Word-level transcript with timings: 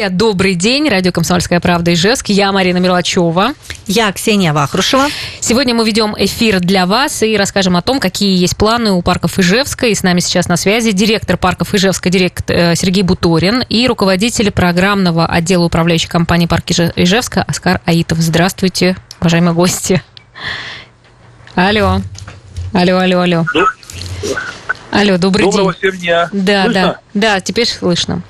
Добрый 0.00 0.54
день, 0.54 0.88
радио 0.88 1.10
«Комсомольская 1.10 1.58
правда» 1.58 1.92
Ижевск. 1.92 2.28
Я 2.28 2.52
Марина 2.52 2.76
Мерлачева. 2.76 3.54
Я 3.88 4.12
Ксения 4.12 4.52
Вахрушева. 4.52 5.08
Сегодня 5.40 5.74
мы 5.74 5.84
ведем 5.84 6.14
эфир 6.16 6.60
для 6.60 6.86
вас 6.86 7.24
и 7.24 7.36
расскажем 7.36 7.74
о 7.76 7.82
том, 7.82 7.98
какие 7.98 8.38
есть 8.38 8.56
планы 8.56 8.92
у 8.92 9.02
парков 9.02 9.40
Ижевска. 9.40 9.88
И 9.88 9.96
с 9.96 10.04
нами 10.04 10.20
сейчас 10.20 10.46
на 10.46 10.56
связи 10.56 10.92
директор 10.92 11.36
парков 11.36 11.74
Ижевска 11.74 12.10
директор 12.10 12.54
э, 12.56 12.74
Сергей 12.76 13.02
Буторин 13.02 13.64
и 13.68 13.88
руководитель 13.88 14.52
программного 14.52 15.26
отдела 15.26 15.64
управляющей 15.64 16.08
компании 16.08 16.46
«Парки 16.46 16.74
Ижевска» 16.94 17.42
Оскар 17.42 17.80
Аитов. 17.84 18.18
Здравствуйте, 18.18 18.96
уважаемые 19.18 19.52
гости. 19.54 20.00
Алло. 21.56 22.02
Алло, 22.72 22.98
алло, 22.98 23.20
алло. 23.22 23.46
Алло, 24.92 25.18
добрый 25.18 25.44
Доброго 25.44 25.72
день. 25.74 25.90
всем 25.90 26.00
дня. 26.00 26.28
Да, 26.32 26.64
Слышно? 26.64 26.82
да, 26.82 26.98
да, 27.14 27.40
теперь 27.40 27.66
слышно. 27.66 28.22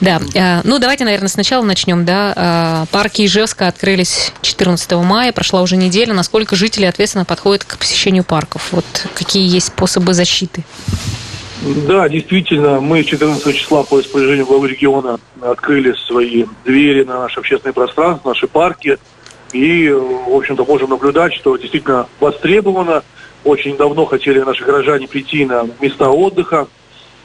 Да, 0.00 0.20
э, 0.34 0.60
ну 0.64 0.78
давайте, 0.78 1.04
наверное, 1.04 1.28
сначала 1.28 1.64
начнем, 1.64 2.04
да. 2.04 2.84
Э, 2.84 2.92
Парки 2.92 3.24
Ижевска 3.24 3.68
открылись 3.68 4.32
14 4.42 4.92
мая, 4.92 5.32
прошла 5.32 5.62
уже 5.62 5.76
неделя. 5.76 6.12
Насколько 6.12 6.56
жители 6.56 6.84
ответственно 6.84 7.24
подходят 7.24 7.64
к 7.64 7.78
посещению 7.78 8.24
парков? 8.24 8.68
Вот 8.72 8.84
какие 9.14 9.48
есть 9.48 9.68
способы 9.68 10.14
защиты? 10.14 10.64
Да, 11.88 12.08
действительно, 12.08 12.80
мы 12.80 13.02
14 13.02 13.56
числа 13.56 13.82
по 13.82 13.98
распоряжению 13.98 14.46
главы 14.46 14.68
региона 14.68 15.18
открыли 15.40 15.94
свои 16.06 16.44
двери 16.64 17.02
на 17.04 17.20
наше 17.20 17.40
общественное 17.40 17.72
пространство, 17.72 18.28
наши 18.28 18.46
парки. 18.46 18.98
И, 19.52 19.88
в 19.88 20.34
общем-то, 20.34 20.64
можем 20.64 20.90
наблюдать, 20.90 21.34
что 21.34 21.56
действительно 21.56 22.06
востребовано. 22.20 23.02
Очень 23.44 23.76
давно 23.76 24.04
хотели 24.04 24.40
наши 24.40 24.64
горожане 24.64 25.08
прийти 25.08 25.46
на 25.46 25.66
места 25.80 26.10
отдыха. 26.10 26.68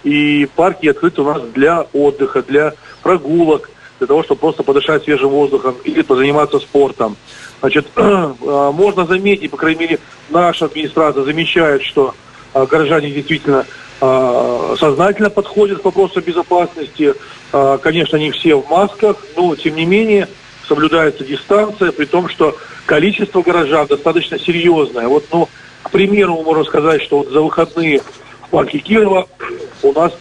И 0.03 0.47
парки 0.55 0.87
открыты 0.87 1.21
у 1.21 1.25
нас 1.25 1.41
для 1.53 1.85
отдыха, 1.93 2.41
для 2.41 2.73
прогулок, 3.03 3.69
для 3.99 4.07
того, 4.07 4.23
чтобы 4.23 4.39
просто 4.39 4.63
подышать 4.63 5.03
свежим 5.03 5.29
воздухом 5.29 5.75
или 5.83 6.01
позаниматься 6.01 6.59
спортом. 6.59 7.17
Значит, 7.59 7.87
а, 7.95 8.71
можно 8.71 9.05
заметить, 9.05 9.51
по 9.51 9.57
крайней 9.57 9.81
мере, 9.81 9.99
наша 10.29 10.65
администрация 10.65 11.23
замечает, 11.23 11.83
что 11.83 12.15
а, 12.53 12.65
горожане 12.65 13.11
действительно 13.11 13.65
а, 14.01 14.75
сознательно 14.79 15.29
подходят 15.29 15.81
к 15.81 15.85
вопросу 15.85 16.21
безопасности. 16.21 17.13
Конечно, 17.81 18.15
не 18.15 18.31
все 18.31 18.55
в 18.55 18.69
масках, 18.69 19.17
но 19.35 19.57
тем 19.57 19.75
не 19.75 19.85
менее 19.85 20.29
соблюдается 20.67 21.25
дистанция, 21.25 21.91
при 21.91 22.05
том, 22.05 22.29
что 22.29 22.55
количество 22.85 23.41
горожан 23.41 23.87
достаточно 23.87 24.39
серьезное. 24.39 25.09
Вот, 25.09 25.25
ну, 25.33 25.49
к 25.83 25.91
примеру, 25.91 26.41
можно 26.43 26.63
сказать, 26.63 27.01
что 27.01 27.19
вот 27.19 27.29
за 27.29 27.41
выходные 27.41 28.01
в 28.47 28.49
парке 28.49 28.79
Кирова 28.79 29.27
у 29.83 29.93
нас 29.93 30.13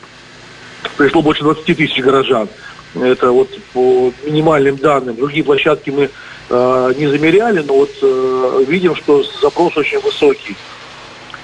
пришло 0.96 1.22
больше 1.22 1.42
20 1.42 1.64
тысяч 1.64 2.00
горожан. 2.00 2.48
Это 2.94 3.30
вот 3.30 3.48
по 3.72 4.12
минимальным 4.24 4.76
данным. 4.76 5.16
Другие 5.16 5.44
площадки 5.44 5.90
мы 5.90 6.10
э, 6.48 6.92
не 6.96 7.06
замеряли, 7.06 7.60
но 7.60 7.74
вот 7.74 7.90
э, 8.02 8.64
видим, 8.66 8.96
что 8.96 9.22
запрос 9.40 9.76
очень 9.76 10.00
высокий. 10.00 10.56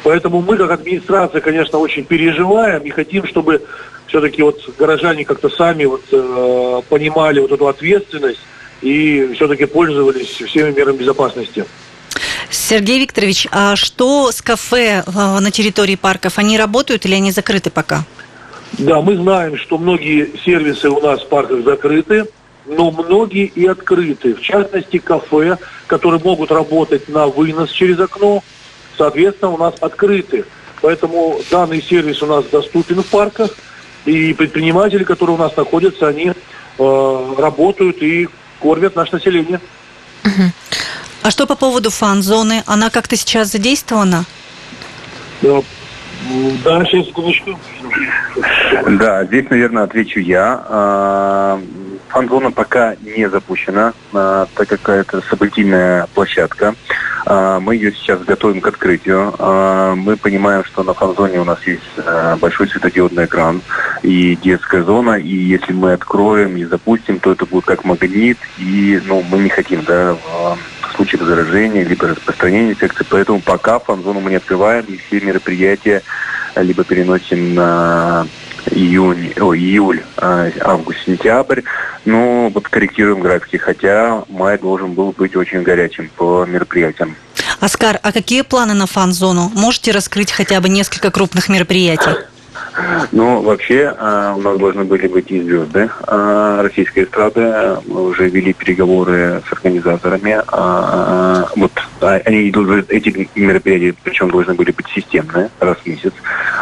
Поэтому 0.02 0.40
мы, 0.40 0.56
как 0.56 0.70
администрация, 0.70 1.40
конечно, 1.40 1.78
очень 1.78 2.04
переживаем 2.04 2.82
и 2.82 2.90
хотим, 2.90 3.26
чтобы 3.26 3.62
все-таки 4.06 4.42
вот 4.42 4.60
горожане 4.78 5.24
как-то 5.24 5.48
сами 5.48 5.84
вот 5.84 6.02
э, 6.12 6.82
понимали 6.88 7.40
вот 7.40 7.52
эту 7.52 7.68
ответственность 7.68 8.40
и 8.82 9.32
все-таки 9.34 9.66
пользовались 9.66 10.28
всеми 10.28 10.70
мерами 10.70 10.98
безопасности. 10.98 11.64
Сергей 12.50 13.00
Викторович, 13.00 13.48
а 13.50 13.76
что 13.76 14.30
с 14.30 14.42
кафе 14.42 15.04
э, 15.06 15.38
на 15.40 15.50
территории 15.50 15.96
парков? 15.96 16.38
Они 16.38 16.58
работают 16.58 17.04
или 17.04 17.14
они 17.14 17.30
закрыты 17.30 17.70
пока? 17.70 18.04
Да, 18.72 19.00
мы 19.00 19.16
знаем, 19.16 19.56
что 19.56 19.78
многие 19.78 20.32
сервисы 20.44 20.88
у 20.88 21.00
нас 21.00 21.22
в 21.22 21.28
парках 21.28 21.64
закрыты, 21.64 22.26
но 22.66 22.90
многие 22.90 23.46
и 23.46 23.66
открыты. 23.66 24.34
В 24.34 24.40
частности, 24.40 24.98
кафе, 24.98 25.58
которые 25.86 26.20
могут 26.22 26.50
работать 26.50 27.08
на 27.08 27.26
вынос 27.26 27.70
через 27.70 27.98
окно, 27.98 28.42
соответственно, 28.98 29.52
у 29.52 29.58
нас 29.58 29.74
открыты. 29.80 30.44
Поэтому 30.82 31.40
данный 31.50 31.82
сервис 31.82 32.22
у 32.22 32.26
нас 32.26 32.44
доступен 32.46 33.02
в 33.02 33.06
парках, 33.06 33.50
и 34.04 34.32
предприниматели, 34.34 35.04
которые 35.04 35.36
у 35.36 35.38
нас 35.38 35.56
находятся, 35.56 36.06
они 36.06 36.32
э, 36.78 37.34
работают 37.38 38.02
и 38.02 38.28
кормят 38.60 38.94
наше 38.94 39.14
население. 39.14 39.60
А 41.26 41.30
что 41.32 41.48
по 41.48 41.56
поводу 41.56 41.90
фан-зоны? 41.90 42.62
Она 42.66 42.88
как-то 42.88 43.16
сейчас 43.16 43.50
задействована? 43.50 44.26
Да, 45.42 45.60
да, 46.64 46.84
сейчас, 46.84 47.06
секундочку. 47.06 47.58
Да, 48.90 49.24
здесь, 49.24 49.50
наверное, 49.50 49.82
отвечу 49.82 50.20
я. 50.20 50.64
А, 50.68 51.60
Фан-зона 52.10 52.52
пока 52.52 52.94
не 53.02 53.28
запущена, 53.28 53.92
а, 54.12 54.46
так 54.54 54.68
как 54.68 54.88
это 54.88 55.20
событийная 55.22 56.06
площадка. 56.14 56.76
А, 57.26 57.58
Мы 57.58 57.74
ее 57.74 57.90
сейчас 57.90 58.20
готовим 58.20 58.60
к 58.60 58.68
открытию. 58.68 59.34
Мы 59.96 60.16
понимаем, 60.16 60.64
что 60.64 60.84
на 60.84 60.94
фан-зоне 60.94 61.40
у 61.40 61.44
нас 61.44 61.58
есть 61.66 61.82
большой 62.40 62.68
светодиодный 62.68 63.24
экран 63.24 63.62
и 64.04 64.36
детская 64.36 64.84
зона. 64.84 65.14
И 65.18 65.34
если 65.34 65.72
мы 65.72 65.92
откроем 65.92 66.56
и 66.56 66.64
запустим, 66.64 67.18
то 67.18 67.32
это 67.32 67.46
будет 67.46 67.64
как 67.64 67.84
магнит. 67.84 68.38
И 68.58 69.02
ну, 69.06 69.24
мы 69.28 69.38
не 69.38 69.48
хотим, 69.48 69.82
да, 69.82 70.16
в 70.96 71.04
в 71.04 71.08
случае 71.08 71.26
заражения, 71.26 71.84
либо 71.84 72.08
распространения 72.08 72.70
инфекции. 72.70 73.04
Поэтому 73.08 73.40
пока 73.40 73.78
фан-зону 73.78 74.20
мы 74.20 74.30
не 74.30 74.36
открываем, 74.36 74.84
и 74.86 74.96
все 74.96 75.20
мероприятия 75.20 76.02
либо 76.56 76.84
переносим 76.84 77.54
на 77.54 78.26
июнь, 78.70 79.32
о, 79.38 79.54
июль, 79.54 80.02
а, 80.16 80.50
август, 80.62 81.04
сентябрь. 81.04 81.62
Но 82.06 82.48
вот 82.48 82.68
корректируем 82.68 83.20
графики, 83.20 83.56
хотя 83.56 84.24
май 84.28 84.58
должен 84.58 84.94
был 84.94 85.12
быть 85.12 85.36
очень 85.36 85.62
горячим 85.62 86.10
по 86.16 86.46
мероприятиям. 86.46 87.14
Оскар, 87.60 88.00
а 88.02 88.12
какие 88.12 88.42
планы 88.42 88.74
на 88.74 88.86
фан-зону? 88.86 89.50
Можете 89.54 89.90
раскрыть 89.90 90.32
хотя 90.32 90.60
бы 90.60 90.68
несколько 90.68 91.10
крупных 91.10 91.48
мероприятий? 91.48 92.10
Ну, 93.12 93.40
вообще, 93.42 93.94
а, 93.98 94.34
у 94.36 94.40
нас 94.40 94.58
должны 94.58 94.84
были 94.84 95.06
быть 95.08 95.30
и 95.30 95.40
звезды 95.40 95.88
а, 96.06 96.62
российской 96.62 97.04
эстрады. 97.04 97.78
Мы 97.86 98.02
уже 98.02 98.28
вели 98.28 98.52
переговоры 98.52 99.42
с 99.48 99.52
организаторами. 99.52 100.38
А, 100.48 101.46
Вот 101.56 101.72
а, 102.00 102.20
они 102.24 102.50
идут, 102.50 102.90
эти 102.90 103.28
мероприятия, 103.34 103.94
причем 104.02 104.30
должны 104.30 104.54
были 104.54 104.72
быть 104.72 104.86
системные, 104.94 105.48
раз 105.60 105.78
в 105.78 105.86
месяц. 105.86 106.12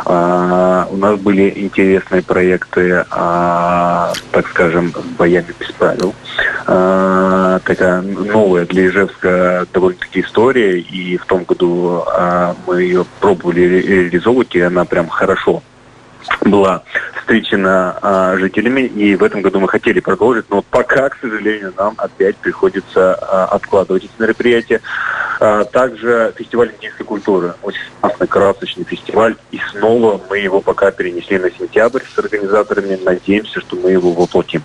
У 0.07 0.97
нас 0.97 1.19
были 1.21 1.53
интересные 1.57 2.23
проекты, 2.23 3.05
так 3.11 4.49
скажем, 4.51 4.93
с 4.93 5.17
боями 5.19 5.47
без 5.59 5.73
правил. 5.73 6.15
Такая 7.65 8.03
новая 8.03 8.67
для 8.67 8.87
Ижевска 8.87 9.67
довольно-таки 9.73 10.21
история. 10.21 10.79
И 10.79 11.17
в 11.17 11.25
том 11.25 11.45
году 11.45 12.05
мы 12.67 12.83
ее 12.83 13.05
пробовали 13.21 13.63
ре- 13.63 13.83
реализовывать, 13.83 14.55
и 14.55 14.61
она 14.61 14.85
прям 14.85 15.09
хорошо 15.09 15.63
была 16.43 16.83
встречена 17.21 17.97
а, 18.03 18.37
жителями, 18.37 18.83
и 18.83 19.17
в 19.17 19.25
этом 19.25 19.43
году 19.43 19.61
мы 19.61 19.69
хотели 19.69 20.01
продолжить, 20.01 20.47
но 20.51 20.63
пока, 20.63 21.09
к 21.09 21.19
сожалению, 21.21 21.73
нам 21.77 21.95
опять 21.97 22.37
приходится 22.37 23.15
а, 23.15 23.47
откладывать 23.47 24.05
эти 24.05 24.13
мероприятия. 24.19 24.81
А, 25.41 25.65
также 25.65 26.33
фестиваль 26.37 26.73
индийской 26.77 27.07
культуры, 27.07 27.55
очень 27.63 27.81
классный, 28.01 28.27
красочный 28.27 28.85
фестиваль, 28.85 29.37
и 29.51 29.61
снова 29.71 30.21
мы 30.29 30.39
его 30.39 30.61
пока 30.61 30.91
перенесли 30.91 31.39
на 31.39 31.51
сентябрь 31.51 32.03
с 32.15 32.19
организаторами, 32.19 32.99
надеемся, 33.03 33.61
что 33.61 33.77
мы 33.77 33.91
его 33.91 34.13
воплотим. 34.13 34.63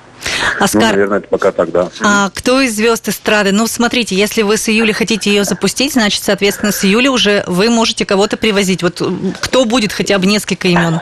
Ну, 0.59 0.65
Оскар, 0.65 0.91
наверное, 0.91 1.17
это 1.19 1.27
пока 1.27 1.51
так, 1.51 1.71
да. 1.71 1.89
а 2.01 2.29
кто 2.33 2.61
из 2.61 2.75
звезд 2.75 3.07
эстрады? 3.09 3.51
Ну, 3.51 3.67
смотрите, 3.67 4.15
если 4.15 4.41
вы 4.41 4.57
с 4.57 4.69
июля 4.69 4.93
хотите 4.93 5.29
ее 5.29 5.43
запустить, 5.43 5.93
значит, 5.93 6.23
соответственно, 6.23 6.71
с 6.71 6.83
июля 6.83 7.11
уже 7.11 7.43
вы 7.47 7.69
можете 7.69 8.05
кого-то 8.05 8.37
привозить. 8.37 8.83
Вот 8.83 9.01
кто 9.41 9.65
будет 9.65 9.93
хотя 9.93 10.17
бы 10.17 10.25
несколько 10.25 10.67
имен? 10.67 10.99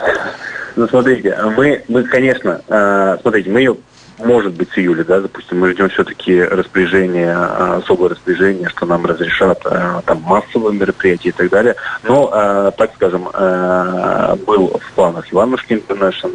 Ну, 0.78 0.86
смотрите, 0.86 1.36
мы, 1.56 1.82
мы 1.88 2.04
конечно, 2.04 2.60
э, 2.68 3.18
смотрите, 3.20 3.50
мы 3.50 3.58
ее, 3.58 3.76
может 4.18 4.52
быть, 4.52 4.70
с 4.70 4.78
июля, 4.78 5.02
да, 5.02 5.20
допустим, 5.20 5.58
мы 5.58 5.72
ждем 5.72 5.88
все-таки 5.88 6.40
распоряжение, 6.40 7.34
э, 7.34 7.80
особое 7.82 8.10
распоряжение, 8.10 8.68
что 8.68 8.86
нам 8.86 9.04
разрешат 9.04 9.60
э, 9.64 10.02
там 10.06 10.22
массовые 10.22 10.78
мероприятия 10.78 11.30
и 11.30 11.32
так 11.32 11.50
далее. 11.50 11.74
Но, 12.04 12.30
э, 12.32 12.70
так 12.78 12.92
скажем, 12.94 13.28
э, 13.34 14.36
был 14.46 14.68
в 14.80 14.92
планах 14.92 15.32
Иванушки 15.32 15.72
Интернешнл 15.72 16.30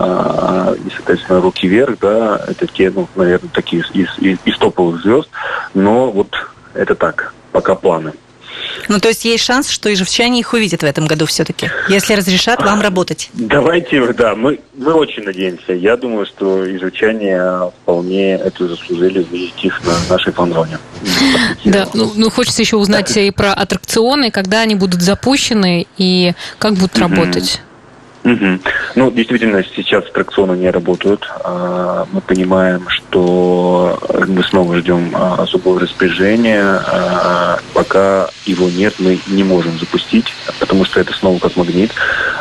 э, 0.00 0.76
и, 0.86 0.90
соответственно, 0.96 1.42
Руки 1.42 1.68
вверх, 1.68 1.98
да, 2.00 2.40
это 2.48 2.66
те, 2.66 2.90
ну, 2.90 3.06
наверное, 3.14 3.50
такие 3.52 3.82
из, 3.92 4.16
из, 4.16 4.38
из 4.42 4.56
топовых 4.56 5.02
звезд, 5.02 5.28
но 5.74 6.10
вот 6.10 6.34
это 6.72 6.94
так, 6.94 7.34
пока 7.52 7.74
планы. 7.74 8.14
Ну, 8.88 9.00
то 9.00 9.08
есть 9.08 9.24
есть 9.24 9.44
шанс, 9.44 9.68
что 9.68 9.92
ижевчане 9.92 10.40
их 10.40 10.52
увидят 10.52 10.82
в 10.82 10.84
этом 10.84 11.06
году 11.06 11.26
все-таки, 11.26 11.70
если 11.88 12.14
разрешат 12.14 12.62
вам 12.62 12.80
работать. 12.80 13.30
Давайте, 13.34 14.12
да, 14.12 14.34
мы, 14.34 14.60
мы 14.74 14.92
очень 14.94 15.22
надеемся. 15.22 15.72
Я 15.72 15.96
думаю, 15.96 16.26
что 16.26 16.64
изучане 16.76 17.70
вполне 17.82 18.34
это 18.34 18.68
заслужили 18.68 19.20
увидеть 19.20 19.64
их 19.64 19.80
на 19.84 19.92
нашей 20.08 20.32
фан-зоне. 20.32 20.78
Да, 21.64 21.88
ну, 21.94 22.12
ну, 22.14 22.30
хочется 22.30 22.62
еще 22.62 22.76
узнать 22.76 23.16
и 23.16 23.30
про 23.30 23.52
аттракционы, 23.52 24.30
когда 24.30 24.60
они 24.60 24.74
будут 24.74 25.02
запущены 25.02 25.86
и 25.98 26.32
как 26.58 26.74
будут 26.74 26.98
работать. 26.98 27.60
Угу. 28.24 28.60
Ну, 28.94 29.10
действительно, 29.10 29.64
сейчас 29.64 30.04
аттракционы 30.04 30.56
не 30.56 30.70
работают. 30.70 31.28
А, 31.44 32.06
мы 32.12 32.20
понимаем, 32.20 32.88
что 32.88 33.98
мы 34.28 34.44
снова 34.44 34.76
ждем 34.76 35.10
а, 35.14 35.42
особого 35.42 35.80
распоряжения. 35.80 36.62
А, 36.62 37.58
пока 37.74 38.28
его 38.46 38.70
нет, 38.70 38.94
мы 39.00 39.18
не 39.26 39.42
можем 39.42 39.76
запустить, 39.78 40.32
потому 40.60 40.84
что 40.84 41.00
это 41.00 41.12
снова 41.14 41.40
как 41.40 41.56
магнит. 41.56 41.90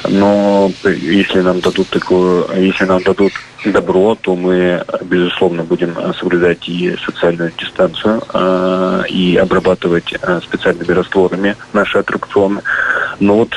Но 0.07 0.71
если 0.83 1.41
нам 1.41 1.61
дадут 1.61 1.89
такую, 1.89 2.47
если 2.57 2.85
нам 2.85 3.01
дадут 3.01 3.33
добро, 3.65 4.15
то 4.19 4.35
мы, 4.35 4.85
безусловно, 5.03 5.63
будем 5.63 5.95
соблюдать 6.13 6.67
и 6.69 6.95
социальную 7.03 7.51
дистанцию, 7.57 8.21
и 9.07 9.37
обрабатывать 9.37 10.13
специальными 10.43 10.91
растворами 10.91 11.55
наши 11.73 11.97
аттракционы. 11.97 12.61
Но 13.19 13.37
вот 13.37 13.51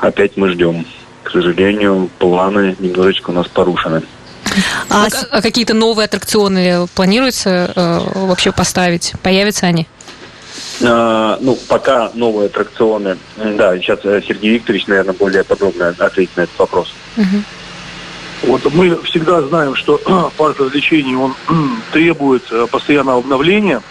опять 0.00 0.36
мы 0.36 0.50
ждем 0.50 0.84
к 1.28 1.30
сожалению, 1.30 2.08
планы 2.18 2.74
немножечко 2.78 3.30
у 3.30 3.32
нас 3.34 3.46
порушены. 3.48 4.02
А, 4.88 5.04
а, 5.04 5.08
а 5.30 5.42
какие-то 5.42 5.74
новые 5.74 6.06
аттракционы 6.06 6.86
планируется 6.94 7.70
э, 7.76 8.00
вообще 8.14 8.50
поставить? 8.50 9.12
Появятся 9.22 9.66
они? 9.66 9.86
А, 10.82 11.36
ну, 11.42 11.58
пока 11.68 12.10
новые 12.14 12.46
аттракционы. 12.46 13.18
Да, 13.36 13.76
сейчас 13.76 13.98
э, 14.04 14.22
Сергей 14.26 14.54
Викторович, 14.54 14.86
наверное, 14.86 15.12
более 15.12 15.44
подробно 15.44 15.94
ответит 15.98 16.34
на 16.38 16.40
этот 16.42 16.58
вопрос. 16.58 16.94
Угу. 17.18 17.42
Вот 18.44 18.72
мы 18.72 18.96
всегда 19.02 19.42
знаем, 19.42 19.74
что 19.74 19.98
парк 20.38 20.58
развлечений, 20.58 21.14
он 21.14 21.34
требует 21.92 22.44
э, 22.50 22.66
постоянного 22.70 23.18
обновления 23.18 23.82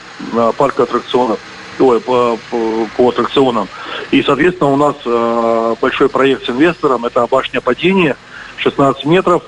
парка 0.57 0.83
аттракционов 0.83 1.39
ой, 1.79 1.99
по, 1.99 2.39
по, 2.49 2.87
по 2.97 3.09
аттракционам. 3.09 3.67
И, 4.11 4.23
соответственно, 4.23 4.71
у 4.71 4.75
нас 4.77 4.95
э, 5.05 5.75
большой 5.81 6.09
проект 6.09 6.45
с 6.45 6.49
инвестором, 6.49 7.05
это 7.05 7.27
башня 7.27 7.61
падения, 7.61 8.15
16 8.57 9.05
метров, 9.05 9.43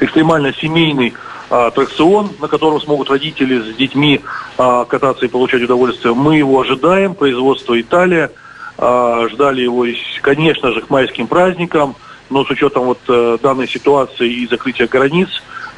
экстремально 0.00 0.54
семейный 0.54 1.12
э, 1.50 1.54
аттракцион, 1.54 2.30
на 2.40 2.48
котором 2.48 2.80
смогут 2.80 3.10
родители 3.10 3.60
с 3.60 3.76
детьми 3.76 4.20
э, 4.56 4.84
кататься 4.88 5.26
и 5.26 5.28
получать 5.28 5.62
удовольствие. 5.62 6.14
Мы 6.14 6.36
его 6.36 6.60
ожидаем, 6.60 7.14
производство 7.14 7.78
Италия, 7.78 8.30
э, 8.78 9.28
ждали 9.32 9.62
его, 9.62 9.86
конечно 10.22 10.72
же, 10.72 10.80
к 10.80 10.88
майским 10.88 11.26
праздникам, 11.26 11.94
но 12.30 12.44
с 12.44 12.50
учетом 12.50 12.84
вот 12.84 13.00
э, 13.08 13.38
данной 13.42 13.68
ситуации 13.68 14.30
и 14.30 14.46
закрытия 14.46 14.86
границ, 14.86 15.28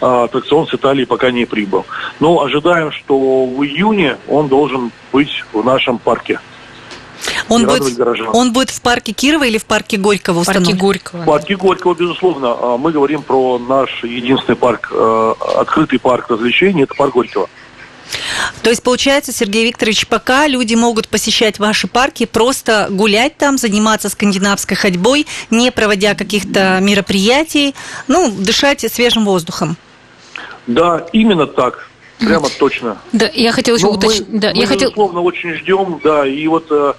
а, 0.00 0.24
аттракцион 0.24 0.66
с 0.66 0.74
Италии 0.74 1.04
пока 1.04 1.30
не 1.30 1.44
прибыл. 1.44 1.84
Но 2.20 2.42
ожидаем, 2.42 2.90
что 2.90 3.46
в 3.46 3.62
июне 3.62 4.16
он 4.28 4.48
должен 4.48 4.92
быть 5.12 5.44
в 5.52 5.62
нашем 5.64 5.98
парке. 5.98 6.40
Он 7.50 7.66
будет, 7.66 8.00
он 8.32 8.52
будет 8.52 8.70
в 8.70 8.80
парке 8.80 9.12
Кирова 9.12 9.44
или 9.44 9.58
в 9.58 9.64
парке 9.64 9.96
Горького 9.96 10.38
установлен? 10.40 10.76
В 10.76 10.78
парке 10.78 10.80
Горького. 10.80 11.22
В 11.22 11.26
парке 11.26 11.56
Горького, 11.56 11.94
безусловно. 11.94 12.56
А, 12.60 12.76
мы 12.78 12.92
говорим 12.92 13.22
про 13.22 13.58
наш 13.58 14.04
единственный 14.04 14.54
парк, 14.54 14.92
э, 14.92 15.34
открытый 15.56 15.98
парк 15.98 16.30
развлечений, 16.30 16.84
это 16.84 16.94
парк 16.94 17.12
Горького. 17.12 17.48
То 18.62 18.70
есть, 18.70 18.82
получается, 18.84 19.32
Сергей 19.32 19.66
Викторович, 19.66 20.06
пока 20.06 20.46
люди 20.46 20.76
могут 20.76 21.08
посещать 21.08 21.58
ваши 21.58 21.88
парки, 21.88 22.24
просто 22.24 22.86
гулять 22.90 23.36
там, 23.36 23.58
заниматься 23.58 24.08
скандинавской 24.08 24.76
ходьбой, 24.76 25.26
не 25.50 25.72
проводя 25.72 26.14
каких-то 26.14 26.78
мероприятий, 26.80 27.74
ну, 28.06 28.30
дышать 28.30 28.80
свежим 28.92 29.24
воздухом. 29.24 29.76
Да, 30.68 31.04
именно 31.12 31.46
так. 31.46 31.88
Прямо 32.20 32.48
точно. 32.58 32.98
Да, 33.12 33.30
я 33.32 33.50
хотел 33.50 33.76
еще 33.76 33.86
ну, 33.86 33.92
уточнить. 33.92 34.38
Да, 34.38 34.50
мы, 34.50 34.60
я 34.60 34.66
хотел... 34.66 34.90
безусловно, 34.90 35.20
очень 35.22 35.54
ждем, 35.54 36.00
да, 36.04 36.26
и 36.26 36.46
вот 36.48 36.66
э, 36.70 36.92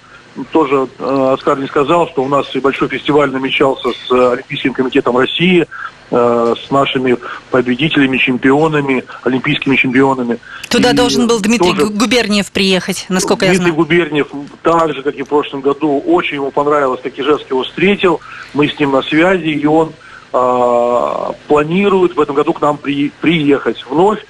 тоже 0.50 0.88
э, 0.98 1.32
Оскар 1.34 1.58
не 1.58 1.66
сказал, 1.66 2.08
что 2.08 2.22
у 2.22 2.28
нас 2.28 2.46
и 2.54 2.60
большой 2.60 2.88
фестиваль 2.88 3.30
намечался 3.30 3.90
с 3.90 4.10
э, 4.10 4.32
Олимпийским 4.32 4.72
комитетом 4.72 5.16
России, 5.16 5.66
э, 6.10 6.54
с 6.66 6.70
нашими 6.70 7.16
победителями, 7.50 8.16
чемпионами, 8.16 9.04
олимпийскими 9.22 9.76
чемпионами. 9.76 10.38
Туда 10.68 10.90
и 10.90 10.94
должен 10.94 11.26
был 11.26 11.40
Дмитрий 11.40 11.74
тоже... 11.74 11.86
Губерниев 11.86 12.50
приехать, 12.50 13.06
насколько 13.08 13.46
Дмитрий 13.46 13.56
я 13.56 13.62
знаю. 13.62 13.74
Дмитрий 13.74 13.96
Губерниев, 13.96 14.28
так 14.62 14.94
же, 14.94 15.02
как 15.02 15.14
и 15.14 15.22
в 15.22 15.28
прошлом 15.28 15.60
году, 15.60 16.02
очень 16.06 16.36
ему 16.36 16.50
понравилось, 16.50 17.00
как 17.02 17.18
Ижевский 17.18 17.50
его 17.50 17.62
встретил. 17.62 18.20
Мы 18.54 18.68
с 18.68 18.78
ним 18.78 18.92
на 18.92 19.02
связи, 19.02 19.48
и 19.48 19.66
он 19.66 19.92
э, 20.32 21.32
планирует 21.48 22.16
в 22.16 22.20
этом 22.20 22.34
году 22.34 22.52
к 22.52 22.60
нам 22.60 22.78
при, 22.78 23.10
приехать 23.20 23.84
вновь. 23.88 24.24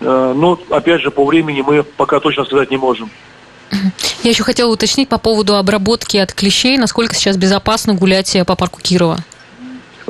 Э, 0.00 0.32
но, 0.36 0.58
опять 0.70 1.00
же, 1.00 1.10
по 1.10 1.24
времени 1.24 1.62
мы 1.66 1.82
пока 1.82 2.20
точно 2.20 2.44
сказать 2.44 2.70
не 2.70 2.76
можем. 2.76 3.10
Я 4.22 4.30
еще 4.30 4.42
хотела 4.42 4.72
уточнить 4.72 5.08
по 5.08 5.18
поводу 5.18 5.56
обработки 5.56 6.16
от 6.16 6.32
клещей. 6.32 6.78
Насколько 6.78 7.14
сейчас 7.14 7.36
безопасно 7.36 7.94
гулять 7.94 8.36
по 8.46 8.56
парку 8.56 8.80
Кирова? 8.80 9.18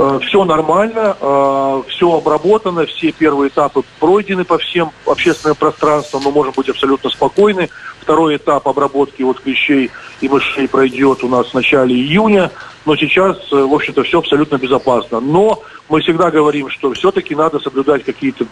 Э, 0.00 0.20
все 0.22 0.44
нормально, 0.44 1.16
э, 1.20 1.82
все 1.88 2.16
обработано, 2.16 2.86
все 2.86 3.10
первые 3.10 3.48
этапы 3.48 3.82
пройдены 3.98 4.44
по 4.44 4.56
всем 4.56 4.92
общественным 5.04 5.56
пространствам, 5.56 6.22
мы 6.24 6.30
можем 6.30 6.52
быть 6.56 6.68
абсолютно 6.68 7.10
спокойны. 7.10 7.68
Второй 8.00 8.36
этап 8.36 8.68
обработки 8.68 9.22
вот 9.22 9.40
клещей 9.40 9.90
и 10.20 10.28
мышей 10.28 10.68
пройдет 10.68 11.24
у 11.24 11.28
нас 11.28 11.48
в 11.48 11.54
начале 11.54 11.96
июня, 11.96 12.52
но 12.86 12.94
сейчас, 12.94 13.38
э, 13.50 13.56
в 13.56 13.74
общем-то, 13.74 14.04
все 14.04 14.20
абсолютно 14.20 14.56
безопасно. 14.56 15.18
Но 15.18 15.64
мы 15.88 16.00
всегда 16.00 16.30
говорим, 16.30 16.70
что 16.70 16.92
все-таки 16.92 17.34
надо 17.34 17.58
соблюдать 17.58 18.04
какие-то 18.04 18.46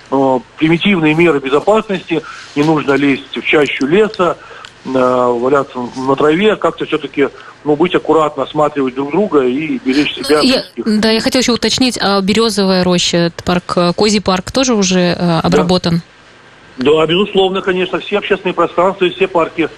примитивные 0.56 1.14
меры 1.14 1.38
безопасности, 1.38 2.22
не 2.56 2.64
нужно 2.64 2.94
лезть 2.94 3.36
в 3.36 3.42
чащу 3.42 3.86
леса, 3.86 4.36
валяться 4.92 5.78
на 5.96 6.14
траве, 6.16 6.56
как-то 6.56 6.84
все-таки 6.86 7.28
ну, 7.64 7.76
быть 7.76 7.94
аккуратно, 7.94 8.44
осматривать 8.44 8.94
друг 8.94 9.10
друга 9.10 9.44
и 9.44 9.78
беречь 9.84 10.14
себя. 10.14 10.40
Я, 10.40 10.64
да, 10.76 11.10
я 11.10 11.20
хотела 11.20 11.40
еще 11.40 11.52
уточнить, 11.52 11.98
а 12.00 12.20
Березовая 12.20 12.84
роща, 12.84 13.32
парк, 13.44 13.76
Козий 13.96 14.20
парк 14.20 14.52
тоже 14.52 14.74
уже 14.74 15.16
э, 15.18 15.40
обработан? 15.42 16.02
Да. 16.78 16.92
да, 16.92 17.06
безусловно, 17.06 17.62
конечно, 17.62 17.98
все 17.98 18.18
общественные 18.18 18.54
пространства 18.54 19.04
и 19.04 19.10
все 19.10 19.26
парки. 19.26 19.68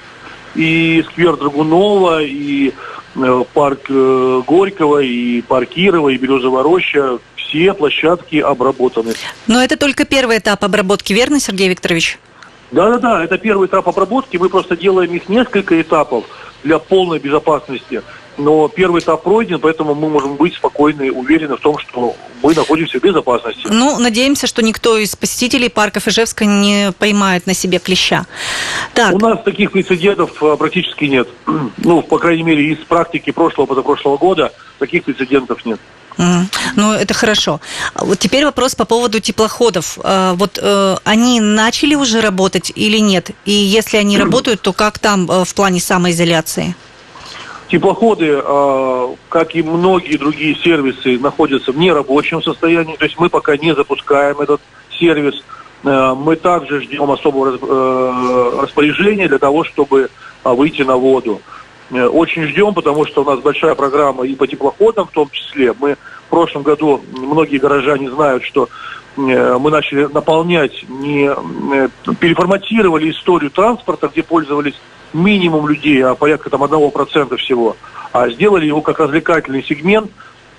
И 0.55 1.05
сквер 1.11 1.37
Драгунова, 1.37 2.23
и 2.23 2.73
э, 3.17 3.45
парк 3.55 3.87
э, 3.89 4.43
Горького, 4.47 4.99
и 4.99 5.41
парк 5.43 5.71
Кирова, 5.71 6.11
и 6.11 6.19
Березовая 6.19 6.63
роща, 6.63 7.19
все 7.37 7.73
площадки 7.73 8.37
обработаны. 8.37 9.15
Но 9.47 9.63
это 9.63 9.77
только 9.77 10.05
первый 10.05 10.39
этап 10.39 10.65
обработки, 10.65 11.13
верно, 11.13 11.41
Сергей 11.41 11.69
Викторович? 11.69 12.19
Да-да-да, 12.71 13.25
это 13.25 13.39
первый 13.39 13.67
этап 13.67 13.89
обработки. 13.89 14.37
Мы 14.37 14.49
просто 14.49 14.77
делаем 14.77 15.13
их 15.15 15.29
несколько 15.29 15.81
этапов 15.81 16.25
для 16.65 16.79
полной 16.79 17.19
безопасности. 17.19 18.03
Но 18.37 18.69
первый 18.69 19.01
этап 19.01 19.25
пройден, 19.25 19.59
поэтому 19.59 19.97
мы 19.97 20.09
можем 20.09 20.37
быть 20.37 20.55
спокойны, 20.55 21.11
уверены 21.11 21.57
в 21.57 21.61
том, 21.61 21.77
что 21.79 22.15
мы 22.41 22.55
находимся 22.55 23.01
в 23.01 23.03
безопасности. 23.03 23.67
Ну, 23.69 23.99
надеемся, 23.99 24.47
что 24.47 24.63
никто 24.63 24.97
из 24.97 25.17
посетителей 25.17 25.69
парка 25.69 25.99
Ижевска 25.99 26.45
не 26.45 26.93
поймает 26.99 27.47
на 27.47 27.55
себе 27.55 27.81
клеща. 27.81 28.27
Так. 28.95 29.13
У 29.13 29.19
нас 29.19 29.43
таких 29.43 29.73
прецедентов 29.73 30.41
а, 30.41 30.57
практически 30.57 31.07
нет. 31.07 31.29
Ну, 31.79 32.03
по 32.03 32.19
крайней 32.19 32.43
мере, 32.43 32.73
из 32.73 32.79
практики 32.79 33.31
прошлого, 33.31 33.67
позапрошлого 33.67 34.19
года 34.19 34.53
таких 34.79 35.05
прецедентов 35.05 35.65
нет. 35.65 35.81
Ну, 36.77 36.93
это 36.93 37.15
хорошо. 37.15 37.61
Вот 37.95 38.19
теперь 38.19 38.45
вопрос 38.45 38.75
по 38.75 38.85
поводу 38.85 39.21
теплоходов. 39.21 39.99
А, 40.03 40.35
вот 40.35 40.59
э, 40.61 40.97
они 41.05 41.41
начали 41.41 41.95
уже 41.95 42.21
работать 42.21 42.73
или 42.75 42.99
нет? 42.99 43.31
И 43.45 43.53
если 43.53 43.99
они 43.99 44.19
работают, 44.25 44.61
то 44.61 44.73
как 44.73 44.99
там 44.99 45.31
э, 45.31 45.45
в 45.45 45.55
плане 45.55 45.81
самоизоляции? 45.81 46.75
Теплоходы, 47.69 48.41
а, 48.43 49.15
как 49.29 49.55
и 49.55 49.63
многие 49.63 50.17
другие 50.17 50.57
сервисы, 50.57 51.19
находятся 51.19 51.73
в 51.73 51.79
нерабочем 51.79 52.43
состоянии. 52.43 52.97
То 52.97 53.05
есть 53.05 53.19
мы 53.19 53.29
пока 53.29 53.57
не 53.57 53.75
запускаем 53.75 54.41
этот 54.41 54.61
сервис. 54.99 55.45
Э, 55.85 56.15
мы 56.17 56.35
также 56.35 56.81
ждем 56.83 57.11
особого 57.11 58.63
распоряжения 58.63 59.29
для 59.29 59.39
того, 59.39 59.63
чтобы 59.63 60.11
выйти 60.43 60.83
на 60.83 60.97
воду. 60.97 61.41
Э, 61.91 62.07
очень 62.07 62.45
ждем, 62.45 62.75
потому 62.75 63.07
что 63.07 63.23
у 63.23 63.25
нас 63.25 63.41
большая 63.41 63.75
программа 63.75 64.27
и 64.27 64.35
по 64.35 64.47
теплоходам 64.47 65.07
в 65.07 65.13
том 65.13 65.31
числе. 65.31 65.75
Мы 65.79 65.95
в 65.95 66.31
прошлом 66.31 66.63
году, 66.63 67.03
многие 67.13 67.59
горожане 67.59 68.11
знают, 68.11 68.45
что 68.45 68.69
э, 69.17 69.59
мы 69.59 69.71
начали 69.71 70.05
наполнять, 70.05 70.85
не 70.89 71.31
э, 71.31 71.89
переформатировали 72.21 73.11
историю 73.11 73.51
транспорта, 73.51 74.09
где 74.09 74.23
пользовались 74.23 74.75
минимум 75.15 75.67
людей, 75.69 76.05
а 76.05 76.15
порядка 76.15 76.51
там 76.51 76.63
одного 76.63 76.91
процента 76.91 77.39
всего, 77.39 77.77
а 78.13 78.29
сделали 78.29 78.67
его 78.67 78.83
как 78.83 78.99
развлекательный 78.99 79.63
сегмент, 79.63 80.11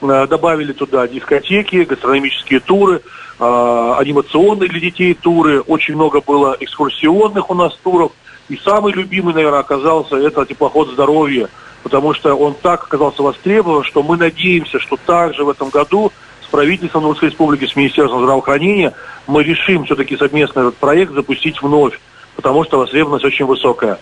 добавили 0.02 0.72
туда 0.72 1.08
дискотеки, 1.08 1.84
гастрономические 1.84 2.62
туры, 2.62 3.02
анимационные 3.38 4.70
для 4.70 4.80
детей 4.80 5.14
туры, 5.14 5.62
очень 5.62 5.96
много 5.96 6.22
было 6.22 6.58
экскурсионных 6.60 7.52
у 7.52 7.54
нас 7.54 7.78
туров– 7.84 8.14
и 8.50 8.58
самый 8.58 8.94
любимый, 8.94 9.34
наверное, 9.34 9.60
оказался 9.60 10.18
это 10.18 10.46
теплоход 10.46 10.90
здоровья, 10.90 11.50
потому 11.84 12.14
что 12.14 12.34
он 12.34 12.56
так 12.56 12.84
оказался 12.84 13.22
востребован, 13.22 13.84
что 13.84 14.04
мы 14.04 14.18
надеемся, 14.18 14.80
что 14.80 14.98
также 14.98 15.44
в 15.44 15.50
этом 15.50 15.70
году 15.70 16.12
с 16.44 16.48
правительством 16.48 17.06
Русской 17.06 17.26
Республики, 17.26 17.66
с 17.66 17.76
Министерством 17.76 18.22
здравоохранения 18.22 18.94
мы 19.28 19.44
решим 19.44 19.86
все-таки 19.86 20.18
совместно 20.18 20.62
этот 20.62 20.78
проект 20.78 21.14
запустить 21.14 21.62
вновь, 21.62 22.00
потому 22.36 22.64
что 22.64 22.80
востребованность 22.80 23.26
очень 23.26 23.46
высокая. 23.46 24.00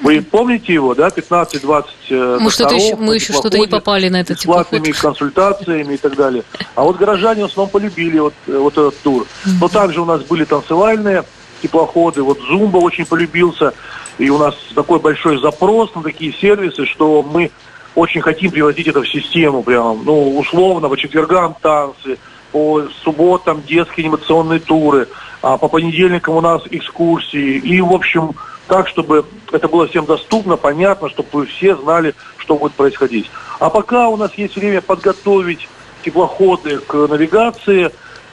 Вы 0.00 0.22
помните 0.22 0.72
его, 0.72 0.94
да, 0.94 1.08
15-20 1.08 1.84
э, 2.10 2.38
Мы 2.40 2.50
что-то 2.50 2.74
еще, 2.74 2.96
мы 2.96 3.14
еще 3.14 3.32
что-то 3.32 3.58
не 3.58 3.66
попали 3.66 4.08
на 4.08 4.20
этот 4.20 4.36
бесплатными 4.38 4.90
консультациями 4.90 5.94
и 5.94 5.96
так 5.96 6.16
далее. 6.16 6.44
А 6.74 6.82
вот 6.82 6.96
горожане 6.96 7.42
в 7.42 7.46
основном 7.46 7.70
полюбили 7.70 8.18
вот, 8.18 8.34
э, 8.46 8.56
вот 8.56 8.72
этот 8.74 8.98
тур. 9.00 9.26
Но 9.60 9.68
также 9.68 10.00
у 10.00 10.04
нас 10.04 10.22
были 10.22 10.44
танцевальные 10.44 11.24
теплоходы, 11.64 12.22
вот 12.22 12.38
Зумба 12.40 12.78
очень 12.78 13.06
полюбился, 13.06 13.72
и 14.18 14.30
у 14.30 14.38
нас 14.38 14.54
такой 14.74 15.00
большой 15.00 15.38
запрос 15.38 15.94
на 15.94 16.02
такие 16.02 16.32
сервисы, 16.32 16.84
что 16.86 17.22
мы 17.22 17.50
очень 17.94 18.20
хотим 18.20 18.50
превратить 18.50 18.86
это 18.88 19.00
в 19.00 19.08
систему 19.08 19.62
прям, 19.62 20.04
ну, 20.04 20.38
условно, 20.38 20.88
по 20.88 20.96
четвергам 20.96 21.56
танцы, 21.60 22.18
по 22.52 22.82
субботам 23.02 23.62
детские 23.66 24.04
анимационные 24.04 24.60
туры, 24.60 25.08
а 25.42 25.56
по 25.56 25.68
понедельникам 25.68 26.36
у 26.36 26.40
нас 26.40 26.62
экскурсии. 26.70 27.58
И, 27.58 27.80
в 27.80 27.92
общем, 27.92 28.32
так, 28.68 28.88
чтобы 28.88 29.24
это 29.52 29.68
было 29.68 29.86
всем 29.86 30.04
доступно, 30.04 30.56
понятно, 30.56 31.08
чтобы 31.08 31.46
все 31.46 31.76
знали, 31.76 32.14
что 32.38 32.56
будет 32.56 32.72
происходить. 32.72 33.30
А 33.58 33.70
пока 33.70 34.08
у 34.08 34.16
нас 34.16 34.32
есть 34.34 34.56
время 34.56 34.80
подготовить 34.80 35.68
теплоходы 36.04 36.78
к 36.78 36.94
навигации, 36.94 37.90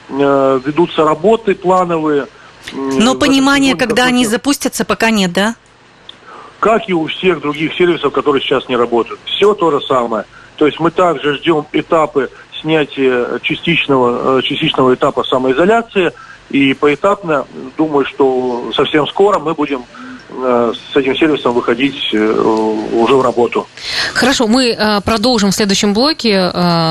э, 0.08 0.60
ведутся 0.64 1.04
работы 1.04 1.54
плановые. 1.54 2.26
Но 2.72 3.14
понимания, 3.14 3.74
когда 3.74 4.04
они 4.04 4.26
запустятся, 4.26 4.84
пока 4.84 5.10
нет, 5.10 5.32
да? 5.32 5.56
Как 6.60 6.88
и 6.88 6.92
у 6.92 7.06
всех 7.06 7.40
других 7.40 7.74
сервисов, 7.74 8.12
которые 8.12 8.40
сейчас 8.40 8.68
не 8.68 8.76
работают. 8.76 9.20
Все 9.24 9.52
то 9.54 9.70
же 9.70 9.80
самое. 9.80 10.24
То 10.56 10.66
есть 10.66 10.78
мы 10.78 10.90
также 10.90 11.34
ждем 11.34 11.66
этапы 11.72 12.30
снятия 12.60 13.40
частичного, 13.40 14.38
э, 14.38 14.42
частичного 14.42 14.94
этапа 14.94 15.24
самоизоляции. 15.24 16.12
И 16.50 16.74
поэтапно, 16.74 17.46
думаю, 17.76 18.04
что 18.06 18.70
совсем 18.74 19.06
скоро 19.06 19.38
мы 19.38 19.54
будем 19.54 19.84
с 20.92 20.96
этим 20.96 21.16
сервисом 21.16 21.52
выходить 21.54 22.10
э, 22.12 22.18
уже 22.18 23.14
в 23.14 23.22
работу. 23.22 23.66
Хорошо, 24.14 24.46
мы 24.46 24.70
э, 24.70 25.00
продолжим 25.04 25.50
в 25.50 25.54
следующем 25.54 25.94
блоке. 25.94 26.50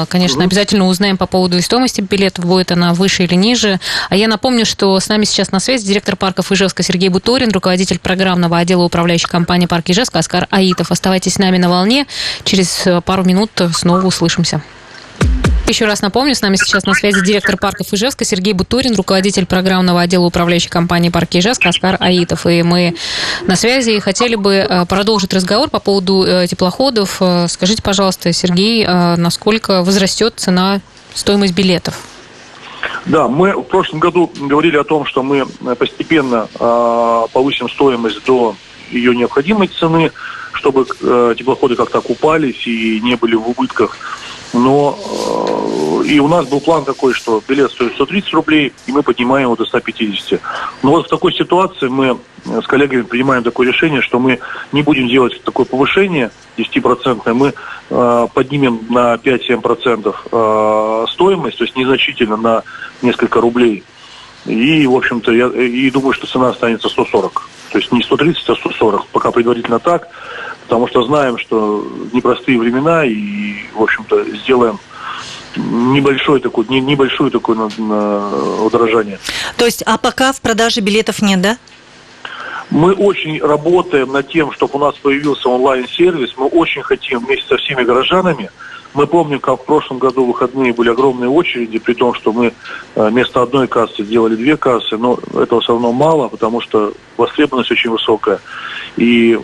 Конечно, 0.10 0.40
угу. 0.40 0.46
обязательно 0.46 0.88
узнаем 0.88 1.18
по 1.18 1.26
поводу 1.26 1.62
стоимости 1.62 2.02
билетов, 2.02 2.46
будет 2.46 2.72
она 2.72 2.94
выше 2.94 3.24
или 3.24 3.36
ниже. 3.36 3.80
А 4.10 4.16
я 4.16 4.28
напомню, 4.28 4.66
что 4.66 5.00
с 5.00 5.08
нами 5.08 5.26
сейчас 5.26 5.52
на 5.52 5.60
связи 5.60 5.86
директор 5.86 6.16
парков 6.16 6.52
Ижевска 6.52 6.84
Сергей 6.84 7.10
Буторин, 7.10 7.52
руководитель 7.52 8.00
программного 8.00 8.58
отдела 8.58 8.84
управляющей 8.84 9.28
компании 9.28 9.66
«Парк 9.66 9.90
Ижевска» 9.90 10.20
Оскар 10.20 10.48
Аитов. 10.50 10.92
Оставайтесь 10.92 11.36
с 11.36 11.40
нами 11.40 11.58
на 11.58 11.70
волне. 11.70 12.08
Через 12.44 12.88
пару 13.06 13.24
минут 13.24 13.52
снова 13.74 14.06
услышимся. 14.06 14.62
Еще 15.72 15.86
раз 15.86 16.02
напомню, 16.02 16.36
с 16.36 16.42
нами 16.42 16.58
сейчас 16.58 16.84
на 16.84 16.94
связи 16.94 17.24
директор 17.24 17.56
парков 17.56 17.94
Ижевска 17.94 18.26
Сергей 18.26 18.52
Бутурин, 18.52 18.94
руководитель 18.94 19.46
программного 19.46 20.02
отдела 20.02 20.26
управляющей 20.26 20.70
компании 20.70 21.08
«Парки 21.08 21.38
Ижевска» 21.38 21.70
Оскар 21.70 21.96
Аитов. 22.02 22.46
И 22.46 22.62
мы 22.62 22.94
на 23.48 23.56
связи 23.56 23.92
и 23.92 24.02
хотели 24.02 24.36
бы 24.36 24.56
э, 24.56 24.86
продолжить 24.86 25.34
разговор 25.34 25.70
по 25.70 25.80
поводу 25.80 26.26
э, 26.26 26.46
теплоходов. 26.46 27.22
Э, 27.22 27.48
скажите, 27.48 27.82
пожалуйста, 27.82 28.34
Сергей, 28.34 28.86
насколько 28.86 29.82
возрастет 29.82 30.34
цена, 30.36 30.82
стоимость 31.14 31.54
билетов? 31.54 31.98
Да, 33.06 33.30
мы 33.30 33.54
в 33.54 33.64
прошлом 33.64 34.02
году 34.02 34.30
говорили 34.42 34.76
о 34.76 34.84
том, 34.84 35.06
что 35.06 35.24
мы 35.24 35.46
постепенно 35.78 36.50
э, 36.54 37.22
повысим 37.32 37.70
стоимость 37.70 38.26
до 38.26 38.58
ее 38.92 39.16
необходимой 39.16 39.68
цены, 39.68 40.12
чтобы 40.52 40.86
э, 41.02 41.36
теплоходы 41.38 41.78
как-то 41.78 42.00
окупались 42.00 42.68
и 42.68 43.00
не 43.00 43.16
были 43.16 43.36
в 43.36 43.48
убытках 43.48 43.96
но 44.54 44.98
э, 44.98 46.08
и 46.08 46.20
у 46.20 46.28
нас 46.28 46.48
был 46.48 46.60
план 46.60 46.84
такой, 46.84 47.14
что 47.14 47.42
билет 47.48 47.72
стоит 47.72 47.94
130 47.94 48.34
рублей, 48.34 48.74
и 48.86 48.92
мы 48.92 49.04
поднимаем 49.04 49.46
его 49.46 49.56
до 49.56 49.66
150. 49.66 50.42
Но 50.84 50.92
вот 50.92 51.06
в 51.06 51.10
такой 51.10 51.34
ситуации 51.34 51.88
мы 51.88 52.18
с 52.46 52.66
коллегами 52.68 53.04
принимаем 53.04 53.44
такое 53.44 53.68
решение, 53.68 54.02
что 54.02 54.20
мы 54.20 54.40
не 54.72 54.82
будем 54.82 55.08
делать 55.08 55.42
такое 55.44 55.66
повышение 55.66 56.32
10%, 56.58 57.34
мы 57.34 57.54
э, 57.90 58.28
поднимем 58.34 58.82
на 58.90 59.16
5-7% 59.16 60.16
э, 60.32 61.06
стоимость, 61.12 61.58
то 61.58 61.64
есть 61.64 61.76
незначительно 61.76 62.38
на 62.38 62.64
несколько 63.02 63.40
рублей. 63.42 63.84
И, 64.46 64.88
в 64.88 64.96
общем-то, 64.96 65.32
я 65.32 65.48
и 65.48 65.90
думаю, 65.92 66.14
что 66.14 66.26
цена 66.26 66.50
останется 66.50 66.90
140. 66.90 67.48
То 67.72 67.80
есть 67.80 67.92
не 67.92 68.04
130, 68.04 68.50
а 68.50 68.56
140. 68.56 69.08
Пока 69.08 69.32
предварительно 69.32 69.80
так 69.80 70.08
потому 70.72 70.88
что 70.88 71.04
знаем, 71.04 71.38
что 71.38 71.86
непростые 72.14 72.58
времена, 72.58 73.04
и, 73.04 73.56
в 73.74 73.84
общем-то, 73.84 74.24
сделаем 74.38 74.80
небольшой 75.58 76.40
такой, 76.40 76.66
небольшое 76.70 77.30
такое 77.30 77.58
на, 77.58 77.70
на 77.78 78.64
удорожание. 78.64 79.20
То 79.58 79.66
есть, 79.66 79.84
а 79.86 79.98
пока 79.98 80.32
в 80.32 80.40
продаже 80.40 80.80
билетов 80.80 81.22
нет, 81.22 81.42
да? 81.42 81.58
Мы 82.70 82.94
очень 82.94 83.42
работаем 83.42 84.14
над 84.14 84.30
тем, 84.30 84.54
чтобы 84.54 84.76
у 84.76 84.80
нас 84.80 84.96
появился 84.96 85.50
онлайн-сервис. 85.50 86.36
Мы 86.38 86.46
очень 86.46 86.84
хотим 86.84 87.20
вместе 87.26 87.46
со 87.50 87.58
всеми 87.58 87.84
горожанами. 87.84 88.50
Мы 88.94 89.08
помним, 89.08 89.40
как 89.40 89.62
в 89.62 89.66
прошлом 89.66 90.00
году 90.00 90.26
выходные 90.26 90.74
были 90.74 90.90
огромные 90.90 91.30
очереди, 91.30 91.80
при 91.80 91.94
том, 91.94 92.14
что 92.14 92.34
мы 92.34 92.54
э, 92.96 93.08
вместо 93.10 93.42
одной 93.42 93.68
кассы 93.68 94.04
сделали 94.04 94.36
две 94.36 94.58
кассы, 94.58 94.98
но 94.98 95.18
этого 95.34 95.62
все 95.62 95.74
равно 95.74 95.94
мало, 95.94 96.28
потому 96.28 96.60
что 96.60 96.94
востребованность 97.16 97.72
очень 97.72 97.90
высокая. 97.90 98.42
И 98.98 99.40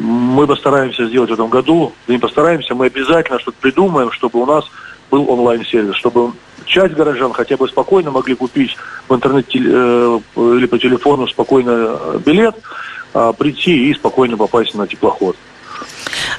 мы 0.00 0.46
постараемся 0.46 1.06
сделать 1.06 1.30
в 1.30 1.34
этом 1.34 1.48
году, 1.48 1.92
не 2.06 2.18
постараемся, 2.18 2.74
мы 2.74 2.86
обязательно 2.86 3.38
что-то 3.38 3.56
придумаем, 3.60 4.12
чтобы 4.12 4.40
у 4.40 4.46
нас 4.46 4.64
был 5.10 5.30
онлайн-сервис, 5.30 5.96
чтобы 5.96 6.32
часть 6.66 6.94
горожан 6.94 7.32
хотя 7.32 7.56
бы 7.56 7.68
спокойно 7.68 8.10
могли 8.10 8.34
купить 8.34 8.76
в 9.08 9.14
интернете 9.14 9.58
э, 9.58 10.20
или 10.36 10.66
по 10.66 10.78
телефону 10.78 11.26
спокойно 11.28 11.98
билет, 12.24 12.56
э, 13.14 13.32
прийти 13.38 13.90
и 13.90 13.94
спокойно 13.94 14.36
попасть 14.36 14.74
на 14.74 14.86
теплоход. 14.86 15.36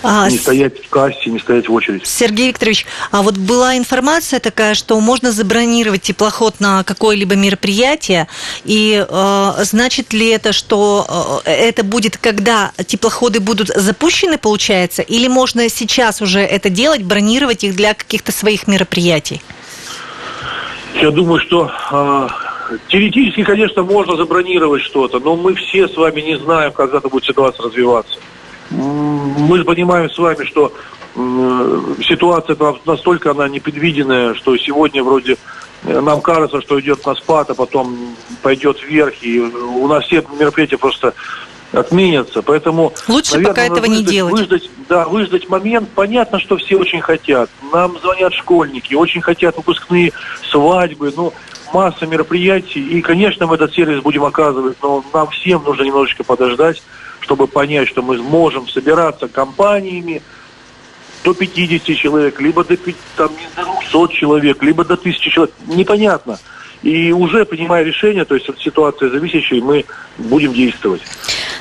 А, 0.03 0.29
не 0.29 0.37
стоять 0.37 0.83
в 0.83 0.89
кассе, 0.89 1.29
не 1.29 1.39
стоять 1.39 1.69
в 1.69 1.73
очередь. 1.73 2.05
Сергей 2.05 2.49
Викторович, 2.49 2.85
а 3.11 3.21
вот 3.21 3.37
была 3.37 3.77
информация 3.77 4.41
такая, 4.41 4.73
что 4.73 4.99
можно 4.99 5.31
забронировать 5.31 6.01
теплоход 6.01 6.59
на 6.59 6.83
какое-либо 6.83 7.35
мероприятие, 7.35 8.27
и 8.65 9.05
э, 9.07 9.51
значит 9.63 10.11
ли 10.11 10.27
это, 10.27 10.51
что 10.51 11.41
э, 11.45 11.49
это 11.49 11.85
будет, 11.85 12.17
когда 12.17 12.73
теплоходы 12.85 13.39
будут 13.39 13.69
запущены, 13.69 14.37
получается, 14.37 15.01
или 15.01 15.29
можно 15.29 15.69
сейчас 15.69 16.21
уже 16.21 16.41
это 16.41 16.69
делать, 16.69 17.01
бронировать 17.03 17.63
их 17.63 17.73
для 17.73 17.93
каких-то 17.93 18.33
своих 18.33 18.67
мероприятий? 18.67 19.41
Я 20.95 21.11
думаю, 21.11 21.39
что 21.39 21.71
э, 21.91 22.27
теоретически, 22.89 23.43
конечно, 23.45 23.83
можно 23.83 24.17
забронировать 24.17 24.81
что-то, 24.81 25.19
но 25.19 25.37
мы 25.37 25.55
все 25.55 25.87
с 25.87 25.95
вами 25.95 26.19
не 26.19 26.37
знаем, 26.37 26.73
как 26.73 26.93
это 26.93 27.07
будет 27.07 27.23
ситуация 27.23 27.67
развиваться 27.67 28.19
мы 29.37 29.63
понимаем 29.63 30.09
с 30.09 30.17
вами, 30.17 30.43
что 30.45 30.73
ситуация 31.15 32.57
настолько 32.85 33.31
она 33.31 33.47
непредвиденная, 33.47 34.33
что 34.33 34.57
сегодня 34.57 35.03
вроде 35.03 35.37
э, 35.83 35.99
нам 35.99 36.21
кажется, 36.21 36.59
что 36.61 36.79
идет 36.79 37.05
на 37.05 37.13
спад, 37.13 37.51
а 37.51 37.53
потом 37.53 38.15
пойдет 38.41 38.81
вверх, 38.81 39.13
и 39.21 39.39
у 39.39 39.87
нас 39.87 40.05
все 40.05 40.23
мероприятия 40.39 40.77
просто 40.77 41.13
отменятся. 41.71 42.41
Поэтому, 42.41 42.93
Лучше 43.07 43.33
наверное, 43.33 43.53
пока 43.53 43.65
этого 43.65 43.85
выждать, 43.85 43.97
не 43.99 44.03
делать. 44.03 44.33
Выждать, 44.33 44.69
да, 44.89 45.07
выждать 45.07 45.49
момент. 45.49 45.89
Понятно, 45.93 46.39
что 46.39 46.57
все 46.57 46.77
очень 46.77 47.01
хотят. 47.01 47.49
Нам 47.71 47.97
звонят 47.99 48.33
школьники, 48.33 48.95
очень 48.95 49.21
хотят 49.21 49.55
выпускные 49.57 50.13
свадьбы, 50.49 51.13
ну, 51.15 51.33
масса 51.73 52.07
мероприятий. 52.07 52.81
И, 52.81 53.01
конечно, 53.01 53.45
мы 53.45 53.55
этот 53.55 53.73
сервис 53.73 54.01
будем 54.01 54.23
оказывать, 54.23 54.77
но 54.81 55.03
нам 55.13 55.29
всем 55.29 55.63
нужно 55.63 55.83
немножечко 55.83 56.23
подождать 56.23 56.81
чтобы 57.23 57.47
понять, 57.47 57.87
что 57.87 58.01
мы 58.01 58.21
можем 58.21 58.67
собираться 58.67 59.27
компаниями 59.27 60.21
до 61.23 61.33
50 61.33 61.95
человек, 61.97 62.39
либо 62.41 62.63
до, 62.63 62.77
там, 63.15 63.31
до 63.55 63.65
200 63.91 64.13
человек, 64.13 64.61
либо 64.61 64.83
до 64.83 64.95
1000 64.95 65.29
человек. 65.29 65.55
Непонятно. 65.67 66.37
И 66.81 67.13
уже 67.13 67.45
принимая 67.45 67.83
решение, 67.83 68.25
то 68.25 68.35
есть 68.35 68.49
от 68.49 68.59
ситуации 68.59 69.09
зависящей, 69.09 69.61
мы 69.61 69.85
будем 70.17 70.53
действовать. 70.53 71.01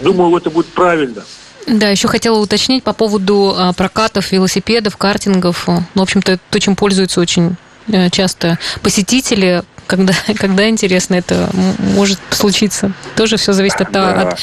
Думаю, 0.01 0.37
это 0.37 0.51
будет 0.51 0.67
правильно. 0.67 1.23
Да, 1.69 1.91
еще 1.91 2.09
хотела 2.09 2.39
уточнить 2.41 2.83
по 2.83 2.93
поводу 2.93 3.55
а, 3.57 3.73
прокатов 3.73 4.33
велосипедов, 4.33 4.97
картингов. 4.97 5.69
Ну, 5.69 5.85
в 5.95 6.03
общем-то, 6.03 6.41
то, 6.51 6.59
чем 6.59 6.75
пользуются 6.75 7.21
очень 7.21 7.55
э, 7.87 8.11
часто 8.11 8.59
посетители. 8.83 9.63
Когда, 9.87 10.15
когда 10.39 10.69
интересно, 10.71 11.17
это 11.17 11.51
может 11.79 12.19
случиться. 12.31 12.93
Тоже 13.15 13.37
все 13.37 13.53
зависит 13.53 13.81
от, 13.81 13.93
да. 13.93 14.23
от 14.23 14.39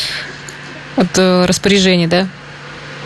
от 0.95 1.17
э, 1.17 1.45
распоряжений, 1.45 2.07
да? 2.07 2.27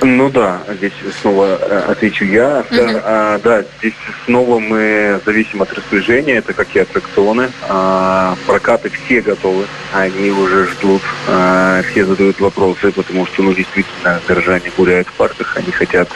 Ну 0.02 0.30
да, 0.30 0.64
здесь 0.78 0.92
снова 1.22 1.58
э, 1.62 1.80
отвечу 1.92 2.26
я. 2.26 2.66
Uh-huh. 2.70 3.02
А, 3.06 3.40
да, 3.42 3.64
здесь 3.80 3.94
снова 4.26 4.60
мы 4.60 5.22
зависим 5.26 5.62
от 5.62 5.72
распоряжения, 5.72 6.36
это 6.36 6.54
как 6.54 6.76
и 6.76 6.80
аттракционы. 6.80 7.52
А, 7.70 8.36
прокаты 8.46 8.90
все 8.90 9.22
готовы, 9.22 9.66
они 9.94 10.32
уже 10.32 10.68
ждут, 10.68 11.02
а, 11.28 11.82
все 11.84 12.06
задают 12.06 12.40
вопросы, 12.42 12.92
потому 12.92 13.26
что, 13.28 13.44
ну, 13.44 13.54
действительно, 13.54 14.20
горожане 14.28 14.72
гуляют 14.76 15.08
в 15.08 15.14
парках, 15.14 15.56
они 15.56 15.72
хотят 15.72 16.10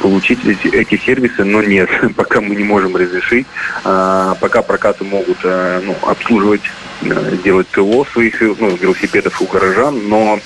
получить 0.00 0.44
эти, 0.44 0.74
эти 0.74 0.96
сервисы, 0.96 1.44
но 1.44 1.62
нет, 1.62 1.88
пока 2.16 2.40
мы 2.40 2.56
не 2.56 2.64
можем 2.64 2.96
разрешить. 2.96 3.46
А, 3.84 4.34
пока 4.40 4.62
прокаты 4.62 5.04
могут 5.04 5.38
а, 5.44 5.80
ну, 5.84 5.96
обслуживать, 6.02 6.62
делать 7.44 7.68
ТО 7.70 8.04
своих 8.12 8.40
ну, 8.40 8.76
велосипедов 8.76 9.40
у 9.40 9.46
горожан, 9.46 10.08
но 10.08 10.40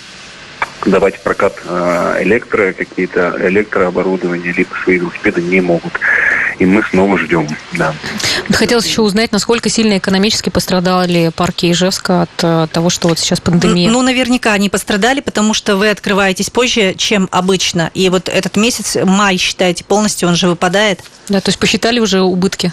давать 0.85 1.17
в 1.17 1.21
прокат 1.21 1.55
э, 1.67 2.19
электро, 2.23 2.73
какие-то 2.73 3.37
электрооборудования, 3.41 4.53
либо 4.53 4.71
свои 4.83 4.99
велосипеды 4.99 5.43
не 5.43 5.61
могут. 5.61 5.93
И 6.59 6.67
мы 6.67 6.83
снова 6.91 7.19
ждем, 7.19 7.49
да. 7.73 7.95
Хотелось 8.53 8.87
еще 8.87 9.03
узнать, 9.03 9.33
насколько 9.33 9.69
сильно 9.69 9.99
экономически 9.99 10.51
пострадали 10.51 11.33
парки 11.35 11.71
Ижевска 11.71 12.23
от 12.23 12.31
э, 12.43 12.67
того, 12.73 12.91
что 12.91 13.09
вот 13.09 13.19
сейчас 13.19 13.41
пандемия. 13.41 13.91
Ну, 13.91 14.03
наверняка 14.03 14.53
они 14.53 14.69
пострадали, 14.69 15.21
потому 15.21 15.55
что 15.55 15.77
вы 15.77 15.91
открываетесь 15.91 16.51
позже, 16.51 16.95
чем 16.97 17.29
обычно. 17.33 17.91
И 17.95 18.09
вот 18.09 18.29
этот 18.29 18.57
месяц, 18.57 18.97
май, 19.03 19.37
считаете, 19.37 19.85
полностью 19.85 20.29
он 20.29 20.37
же 20.37 20.49
выпадает. 20.49 21.03
Да, 21.29 21.41
то 21.41 21.49
есть 21.49 21.59
посчитали 21.59 21.99
уже 21.99 22.21
убытки? 22.21 22.73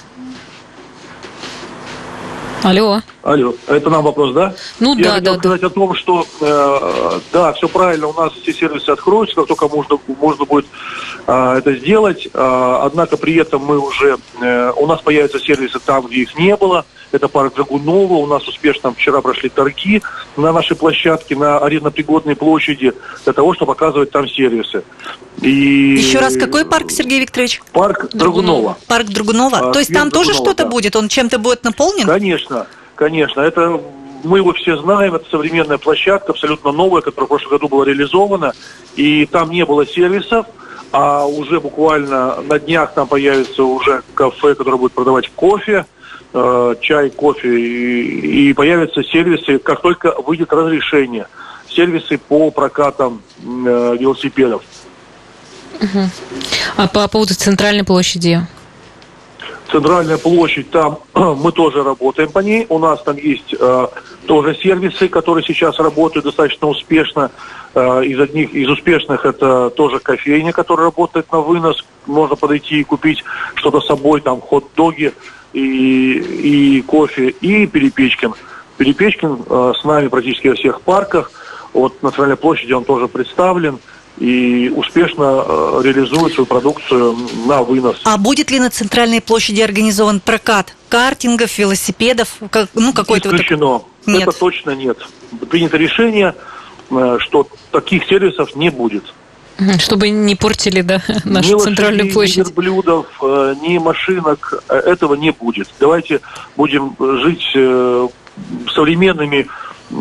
Алло. 2.63 3.01
Алло, 3.23 3.55
это 3.67 3.89
нам 3.89 4.03
вопрос, 4.03 4.33
да? 4.33 4.53
Ну 4.79 4.95
Я 4.95 5.03
да, 5.03 5.11
хотел 5.15 5.33
да, 5.33 5.39
сказать 5.39 5.63
о 5.63 5.69
том, 5.69 5.95
что 5.95 6.25
э, 6.41 7.19
да, 7.33 7.53
все 7.53 7.67
правильно, 7.67 8.07
у 8.07 8.13
нас 8.13 8.33
все 8.33 8.53
сервисы 8.53 8.89
откроются, 8.89 9.35
как 9.35 9.47
только 9.47 9.67
можно, 9.67 9.97
можно 10.19 10.45
будет 10.45 10.65
э, 11.27 11.55
это 11.57 11.73
сделать. 11.75 12.27
Э, 12.33 12.79
однако 12.83 13.17
при 13.17 13.35
этом 13.35 13.63
мы 13.65 13.79
уже, 13.79 14.17
э, 14.41 14.71
у 14.75 14.85
нас 14.85 15.01
появятся 15.01 15.39
сервисы 15.39 15.79
там, 15.79 16.05
где 16.07 16.21
их 16.21 16.37
не 16.37 16.55
было. 16.55 16.85
Это 17.11 17.27
парк 17.27 17.55
Драгунова. 17.55 18.13
У 18.13 18.25
нас 18.25 18.47
успешно 18.47 18.93
вчера 18.93 19.21
прошли 19.21 19.49
торги 19.49 20.01
на 20.37 20.53
нашей 20.53 20.77
площадке, 20.77 21.35
на 21.35 21.57
арендопригодной 21.57 22.35
площади, 22.35 22.93
для 23.23 23.33
того, 23.33 23.53
чтобы 23.53 23.73
показывать 23.73 24.11
там 24.11 24.27
сервисы. 24.29 24.83
И... 25.41 25.95
Еще 25.97 26.19
раз, 26.19 26.35
какой 26.37 26.65
парк, 26.65 26.91
Сергей 26.91 27.19
Викторович? 27.21 27.61
Парк 27.71 28.09
Драгунова. 28.13 28.77
Парк 28.87 29.07
Драгунова. 29.07 29.69
А, 29.69 29.71
То 29.71 29.79
есть 29.79 29.93
там 29.93 30.11
тоже 30.11 30.33
что-то 30.33 30.63
да. 30.63 30.69
будет? 30.69 30.95
Он 30.95 31.07
чем-то 31.07 31.39
будет 31.39 31.63
наполнен? 31.63 32.05
Конечно, 32.05 32.50
конечно. 32.95 33.41
Это 33.41 33.81
мы 34.23 34.39
его 34.39 34.53
все 34.53 34.77
знаем, 34.77 35.15
это 35.15 35.29
современная 35.29 35.77
площадка, 35.77 36.31
абсолютно 36.31 36.71
новая, 36.71 37.01
которая 37.01 37.25
в 37.25 37.29
прошлом 37.29 37.51
году 37.51 37.67
была 37.67 37.85
реализована, 37.85 38.53
и 38.95 39.25
там 39.25 39.49
не 39.49 39.65
было 39.65 39.85
сервисов, 39.85 40.45
а 40.91 41.25
уже 41.25 41.59
буквально 41.59 42.41
на 42.41 42.59
днях 42.59 42.93
там 42.93 43.07
появится 43.07 43.63
уже 43.63 44.03
кафе, 44.13 44.55
которое 44.55 44.77
будет 44.77 44.91
продавать 44.91 45.29
кофе, 45.29 45.85
э, 46.33 46.75
чай, 46.81 47.09
кофе, 47.09 47.59
и, 47.59 48.49
и 48.49 48.53
появятся 48.53 49.03
сервисы, 49.03 49.57
как 49.57 49.81
только 49.81 50.13
выйдет 50.21 50.51
разрешение, 50.51 51.27
сервисы 51.69 52.17
по 52.17 52.51
прокатам 52.51 53.21
э, 53.39 53.95
велосипедов. 53.99 54.63
А 56.77 56.87
по 56.87 57.07
поводу 57.07 57.33
центральной 57.33 57.83
площади? 57.83 58.45
Центральная 59.71 60.17
площадь, 60.17 60.69
там 60.69 60.99
мы 61.13 61.51
тоже 61.53 61.81
работаем 61.81 62.29
по 62.29 62.39
ней. 62.39 62.65
У 62.67 62.77
нас 62.77 63.01
там 63.03 63.15
есть 63.15 63.55
э, 63.57 63.87
тоже 64.25 64.55
сервисы, 64.55 65.07
которые 65.07 65.45
сейчас 65.45 65.79
работают 65.79 66.25
достаточно 66.25 66.67
успешно. 66.67 67.31
Э, 67.73 68.03
из 68.03 68.19
одних 68.19 68.53
из 68.53 68.69
успешных 68.69 69.25
это 69.25 69.69
тоже 69.69 69.99
кофейня, 69.99 70.51
которая 70.51 70.87
работает 70.87 71.31
на 71.31 71.39
вынос. 71.39 71.85
Можно 72.05 72.35
подойти 72.35 72.81
и 72.81 72.83
купить 72.83 73.23
что-то 73.55 73.79
с 73.79 73.87
собой, 73.87 74.19
там 74.19 74.41
хот-доги 74.41 75.13
и, 75.53 76.11
и 76.77 76.81
кофе, 76.81 77.29
и 77.29 77.65
Перепечкин. 77.65 78.33
Перепечкин 78.77 79.39
э, 79.49 79.73
с 79.79 79.85
нами 79.85 80.09
практически 80.09 80.49
во 80.49 80.55
всех 80.55 80.81
парках. 80.81 81.31
Вот 81.73 82.03
на 82.03 82.09
Центральной 82.09 82.35
площади 82.35 82.73
он 82.73 82.83
тоже 82.83 83.07
представлен 83.07 83.79
и 84.17 84.71
успешно 84.75 85.43
э, 85.45 85.81
реализует 85.83 86.33
свою 86.33 86.45
продукцию 86.45 87.15
на 87.45 87.63
вынос. 87.63 87.97
А 88.03 88.17
будет 88.17 88.51
ли 88.51 88.59
на 88.59 88.69
центральной 88.69 89.21
площади 89.21 89.61
организован 89.61 90.19
прокат 90.19 90.75
картингов, 90.89 91.57
велосипедов? 91.57 92.29
Как- 92.49 92.69
ну, 92.73 92.93
какой-то 92.93 93.29
вот 93.29 93.37
так- 93.37 93.45
Исключено. 93.45 93.81
Нет. 94.05 94.23
Это 94.23 94.31
точно 94.31 94.71
нет. 94.71 94.97
Принято 95.49 95.77
решение, 95.77 96.35
э, 96.91 97.17
что 97.19 97.47
таких 97.71 98.05
сервисов 98.05 98.55
не 98.55 98.69
будет. 98.69 99.03
Чтобы 99.79 100.09
не 100.09 100.35
портили, 100.35 100.81
да, 100.81 101.01
нашу 101.23 101.55
ни 101.57 101.59
центральную 101.63 102.05
лошадей, 102.05 102.13
площадь. 102.13 102.37
Ни 102.37 102.43
верблюдов, 102.43 103.05
э, 103.21 103.55
ни 103.61 103.77
машинок. 103.77 104.63
Этого 104.67 105.15
не 105.15 105.31
будет. 105.31 105.67
Давайте 105.79 106.19
будем 106.57 106.95
жить 106.99 107.55
современными 108.73 109.47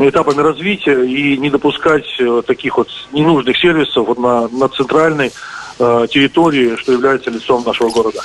этапами 0.01 0.41
развития 0.41 1.05
и 1.05 1.37
не 1.37 1.51
допускать 1.51 2.07
э, 2.19 2.43
таких 2.47 2.77
вот 2.77 2.89
ненужных 3.13 3.57
сервисов 3.59 4.07
вот 4.07 4.19
на, 4.19 4.49
на 4.49 4.69
центральной 4.69 5.33
э, 5.79 6.07
территории, 6.11 6.77
что 6.77 6.93
является 6.93 7.31
лицом 7.31 7.65
нашего 7.65 7.91
города, 7.91 8.21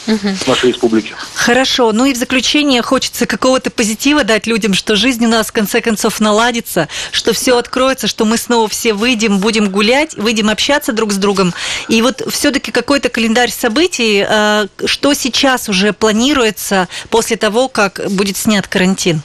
нашей 0.48 0.70
республики. 0.70 1.14
Хорошо. 1.34 1.92
Ну 1.92 2.06
и 2.06 2.14
в 2.14 2.18
заключение 2.18 2.82
хочется 2.82 3.26
какого-то 3.26 3.72
позитива 3.72 4.24
дать 4.24 4.48
людям, 4.48 4.74
что 4.74 4.96
жизнь 4.96 5.26
у 5.26 5.30
нас 5.30 5.48
в 5.48 5.52
конце 5.52 5.82
концов 5.82 6.20
наладится, 6.20 6.88
что 7.12 7.34
все 7.34 7.58
откроется, 7.58 8.08
что 8.08 8.26
мы 8.26 8.38
снова 8.38 8.68
все 8.68 8.94
выйдем, 8.94 9.40
будем 9.40 9.70
гулять, 9.70 10.16
выйдем 10.16 10.50
общаться 10.50 10.94
друг 10.94 11.12
с 11.12 11.18
другом. 11.18 11.54
И 11.88 12.02
вот 12.02 12.22
все-таки 12.28 12.72
какой-то 12.72 13.10
календарь 13.10 13.52
событий, 13.52 14.26
э, 14.28 14.68
что 14.86 15.14
сейчас 15.14 15.70
уже 15.70 15.94
планируется 15.94 16.88
после 17.10 17.38
того, 17.38 17.68
как 17.68 18.02
будет 18.10 18.38
снят 18.38 18.68
карантин? 18.68 19.22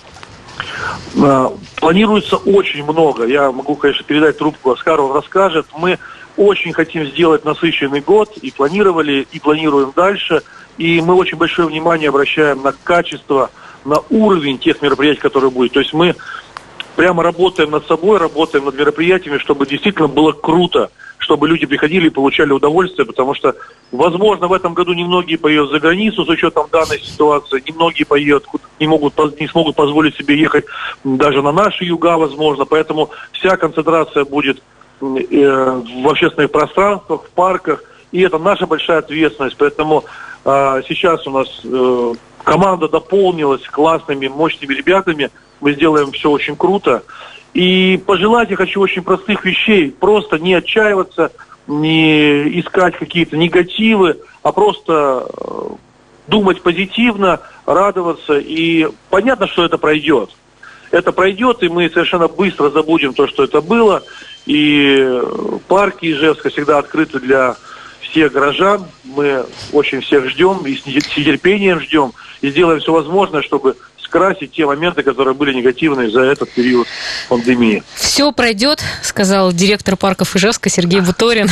А, 1.23 1.53
Планируется 1.77 2.37
очень 2.37 2.85
много. 2.85 3.27
Я 3.27 3.51
могу, 3.53 3.75
конечно, 3.75 4.05
передать 4.05 4.39
трубку 4.39 4.73
Оскару, 4.73 5.07
он 5.07 5.17
расскажет. 5.17 5.67
Мы 5.77 5.99
очень 6.37 6.73
хотим 6.73 7.07
сделать 7.07 7.45
насыщенный 7.45 8.01
год 8.01 8.37
и 8.39 8.51
планировали, 8.51 9.27
и 9.33 9.41
планируем 9.41 9.93
дальше. 9.95 10.43
И 10.79 11.01
мы 11.01 11.15
очень 11.15 11.37
большое 11.37 11.69
внимание 11.69 12.09
обращаем 12.09 12.63
на 12.63 12.73
качество, 12.73 13.51
на 13.85 14.01
уровень 14.11 14.59
тех 14.59 14.81
мероприятий, 14.83 15.21
которые 15.21 15.51
будут. 15.51 15.73
То 15.73 15.81
есть 15.81 15.93
мы 15.93 16.15
прямо 16.97 17.23
работаем 17.23 17.71
над 17.71 17.87
собой, 17.87 18.19
работаем 18.19 18.65
над 18.65 18.79
мероприятиями, 18.79 19.39
чтобы 19.39 19.67
действительно 19.67 20.09
было 20.09 20.33
круто, 20.33 20.91
чтобы 21.21 21.47
люди 21.49 21.67
приходили 21.67 22.07
и 22.07 22.11
получали 22.11 22.51
удовольствие, 22.51 23.07
потому 23.07 23.35
что, 23.35 23.55
возможно, 23.93 24.49
в 24.49 24.53
этом 24.53 24.75
году 24.75 24.95
немногие 24.95 25.39
поедут 25.39 25.71
за 25.71 25.79
границу 25.79 26.25
с 26.25 26.29
учетом 26.29 26.67
данной 26.73 26.99
ситуации, 26.99 27.63
немногие 27.67 28.07
поедут, 28.07 28.47
не, 28.81 28.89
могут, 28.89 29.15
не 29.39 29.47
смогут 29.47 29.77
позволить 29.77 30.17
себе 30.17 30.39
ехать 30.39 30.65
даже 31.05 31.43
на 31.43 31.53
наши 31.53 31.85
юга, 31.85 32.17
возможно, 32.17 32.65
поэтому 32.65 33.11
вся 33.33 33.57
концентрация 33.57 34.25
будет 34.25 34.63
э, 35.01 35.05
в 35.05 36.09
общественных 36.09 36.51
пространствах, 36.51 37.25
в 37.25 37.31
парках, 37.31 37.85
и 38.13 38.23
это 38.23 38.39
наша 38.39 38.67
большая 38.67 38.99
ответственность, 38.99 39.57
поэтому 39.59 40.05
а, 40.45 40.81
сейчас 40.89 41.27
у 41.27 41.31
нас 41.31 41.49
э, 41.65 42.15
команда 42.43 42.89
дополнилась 42.89 43.63
классными, 43.69 44.27
мощными 44.27 44.75
ребятами, 44.75 45.31
мы 45.61 45.75
сделаем 45.75 46.13
все 46.13 46.31
очень 46.31 46.57
круто, 46.57 47.03
и 47.55 48.01
пожелать 48.07 48.51
я 48.51 48.57
хочу 48.57 48.81
очень 48.81 49.03
простых 49.03 49.45
вещей. 49.45 49.91
Просто 49.91 50.39
не 50.39 50.55
отчаиваться, 50.55 51.33
не 51.67 52.61
искать 52.61 52.97
какие-то 52.97 53.37
негативы, 53.37 54.19
а 54.43 54.53
просто 54.53 55.27
э, 55.29 55.69
думать 56.29 56.63
позитивно, 56.63 57.41
радоваться. 57.67 58.39
И 58.39 58.89
понятно, 59.11 59.49
что 59.49 59.65
это 59.65 59.79
пройдет. 59.79 60.31
Это 60.91 61.13
пройдет, 61.13 61.63
и 61.63 61.69
мы 61.69 61.89
совершенно 61.89 62.29
быстро 62.29 62.71
забудем 62.71 63.15
то, 63.15 63.27
что 63.27 63.45
это 63.45 63.61
было. 63.61 64.03
И 64.47 65.21
парки 65.69 66.11
Ижевска 66.11 66.51
всегда 66.51 66.79
открыты 66.79 67.21
для 67.21 67.57
всех 68.01 68.33
горожан. 68.33 68.87
Мы 69.05 69.45
очень 69.73 70.01
всех 70.01 70.29
ждем 70.29 70.67
и 70.67 70.75
с 70.75 70.87
нетерпением 70.87 71.81
ждем. 71.81 72.13
И 72.41 72.51
сделаем 72.51 72.81
все 72.81 72.93
возможное, 72.93 73.43
чтобы 73.43 73.77
скрасить 74.11 74.53
те 74.53 74.67
моменты, 74.67 75.05
которые 75.05 75.35
были 75.35 75.53
негативные 75.55 76.11
за 76.11 76.23
этот 76.23 76.51
период 76.51 76.89
пандемии. 77.29 77.85
Все 77.95 78.33
пройдет, 78.33 78.83
сказал 79.05 79.53
директор 79.53 79.97
парков 79.97 80.35
Ижевска 80.35 80.69
Сергей 80.69 81.01
Буторин. 81.01 81.49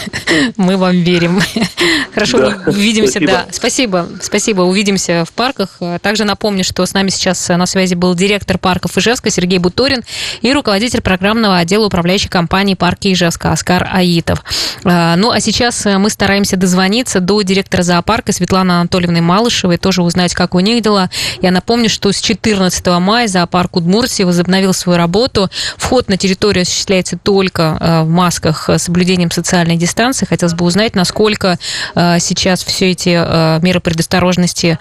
Мы 0.58 0.76
вам 0.76 0.92
верим. 1.00 1.40
Хорошо, 2.14 2.38
Да, 2.38 2.58
увидимся. 2.66 3.12
спасибо. 3.12 3.32
Да, 3.32 3.46
спасибо, 3.50 4.08
спасибо. 4.20 4.60
Увидимся 4.62 5.24
в 5.26 5.32
парках. 5.32 5.78
Также 6.02 6.24
напомню, 6.24 6.64
что 6.64 6.84
с 6.84 6.92
нами 6.92 7.08
сейчас 7.08 7.48
на 7.48 7.64
связи 7.64 7.94
был 7.94 8.14
директор 8.14 8.58
парков 8.58 8.96
Ижевска 8.98 9.30
Сергей 9.30 9.58
Буторин 9.58 10.02
и 10.42 10.52
руководитель 10.52 11.00
программного 11.00 11.56
отдела 11.56 11.86
управляющей 11.86 12.28
компании 12.28 12.74
парки 12.74 13.10
Ижевска 13.10 13.52
Оскар 13.52 13.88
Аитов. 13.90 14.44
А, 14.84 15.16
Ну, 15.16 15.30
а 15.30 15.40
сейчас 15.40 15.86
мы 15.86 16.10
стараемся 16.10 16.58
дозвониться 16.58 17.20
до 17.20 17.40
директора 17.40 17.82
зоопарка 17.82 18.32
Светланы 18.32 18.72
Анатольевны 18.72 19.22
Малышевой, 19.22 19.78
тоже 19.78 20.02
узнать, 20.02 20.34
как 20.34 20.54
у 20.54 20.60
них 20.60 20.82
дела. 20.82 21.08
Я 21.40 21.50
напомню, 21.50 21.88
что 21.88 22.01
с 22.10 22.20
14 22.20 22.84
мая 22.98 23.28
зоопарк 23.28 23.76
Удмуртии 23.76 24.22
возобновил 24.24 24.72
свою 24.72 24.98
работу. 24.98 25.48
Вход 25.76 26.08
на 26.08 26.16
территорию 26.16 26.62
осуществляется 26.62 27.18
только 27.22 27.76
э, 27.78 28.02
в 28.02 28.08
масках 28.08 28.68
с 28.68 28.82
соблюдением 28.82 29.30
социальной 29.30 29.76
дистанции. 29.76 30.26
Хотелось 30.26 30.54
бы 30.54 30.64
узнать, 30.64 30.94
насколько 30.96 31.58
э, 31.94 32.18
сейчас 32.18 32.64
все 32.64 32.90
эти 32.90 33.10
э, 33.14 33.60
меры 33.62 33.80
предосторожности 33.80 34.78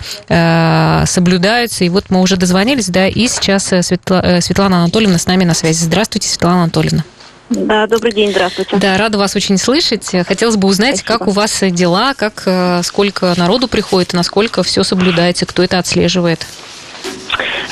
соблюдаются. 1.05 1.83
И 1.83 1.89
вот 1.89 2.05
мы 2.09 2.21
уже 2.21 2.37
дозвонились, 2.37 2.87
да, 2.87 3.07
и 3.07 3.27
сейчас 3.27 3.71
Светла- 3.71 4.39
Светлана 4.41 4.83
Анатольевна 4.83 5.17
с 5.17 5.25
нами 5.25 5.43
на 5.43 5.53
связи. 5.53 5.83
Здравствуйте, 5.83 6.29
Светлана 6.29 6.63
Анатольевна. 6.63 7.03
Да, 7.49 7.85
добрый 7.87 8.13
день, 8.13 8.31
здравствуйте. 8.31 8.77
Да, 8.77 8.97
рада 8.97 9.17
вас 9.17 9.35
очень 9.35 9.57
слышать. 9.57 10.09
Хотелось 10.25 10.55
бы 10.55 10.67
узнать, 10.67 10.99
Спасибо. 10.99 11.19
как 11.19 11.27
у 11.27 11.31
вас 11.31 11.59
дела, 11.61 12.13
как, 12.13 12.47
сколько 12.85 13.33
народу 13.35 13.67
приходит, 13.67 14.13
насколько 14.13 14.63
все 14.63 14.83
соблюдается, 14.83 15.45
кто 15.45 15.63
это 15.63 15.79
отслеживает. 15.79 16.45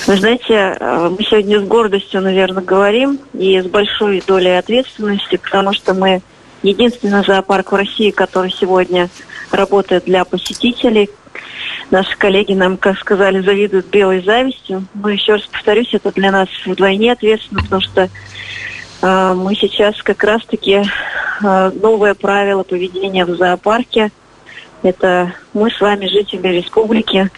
Вы 0.07 0.17
знаете, 0.17 0.53
э, 0.79 1.09
мы 1.09 1.23
сегодня 1.23 1.59
с 1.59 1.63
гордостью, 1.63 2.21
наверное, 2.21 2.63
говорим 2.63 3.19
и 3.33 3.59
с 3.59 3.65
большой 3.65 4.23
долей 4.25 4.57
ответственности, 4.57 5.37
потому 5.37 5.73
что 5.73 5.93
мы 5.93 6.21
единственный 6.63 7.23
зоопарк 7.23 7.71
в 7.71 7.75
России, 7.75 8.11
который 8.11 8.51
сегодня 8.51 9.09
работает 9.51 10.05
для 10.05 10.25
посетителей. 10.25 11.09
Наши 11.91 12.17
коллеги 12.17 12.53
нам, 12.53 12.77
как 12.77 12.97
сказали, 12.99 13.41
завидуют 13.41 13.87
белой 13.87 14.23
завистью. 14.23 14.85
Но 14.93 15.09
еще 15.09 15.33
раз 15.33 15.43
повторюсь, 15.43 15.93
это 15.93 16.11
для 16.11 16.31
нас 16.31 16.47
вдвойне 16.65 17.11
ответственно, 17.11 17.61
потому 17.61 17.81
что 17.81 18.09
э, 19.01 19.33
мы 19.33 19.55
сейчас 19.55 20.01
как 20.03 20.23
раз-таки 20.23 20.83
э, 20.83 21.71
новое 21.81 22.13
правило 22.13 22.63
поведения 22.63 23.25
в 23.25 23.35
зоопарке. 23.35 24.11
Это 24.81 25.33
мы 25.53 25.71
с 25.71 25.81
вами, 25.81 26.07
жители 26.07 26.47
республики, 26.47 27.29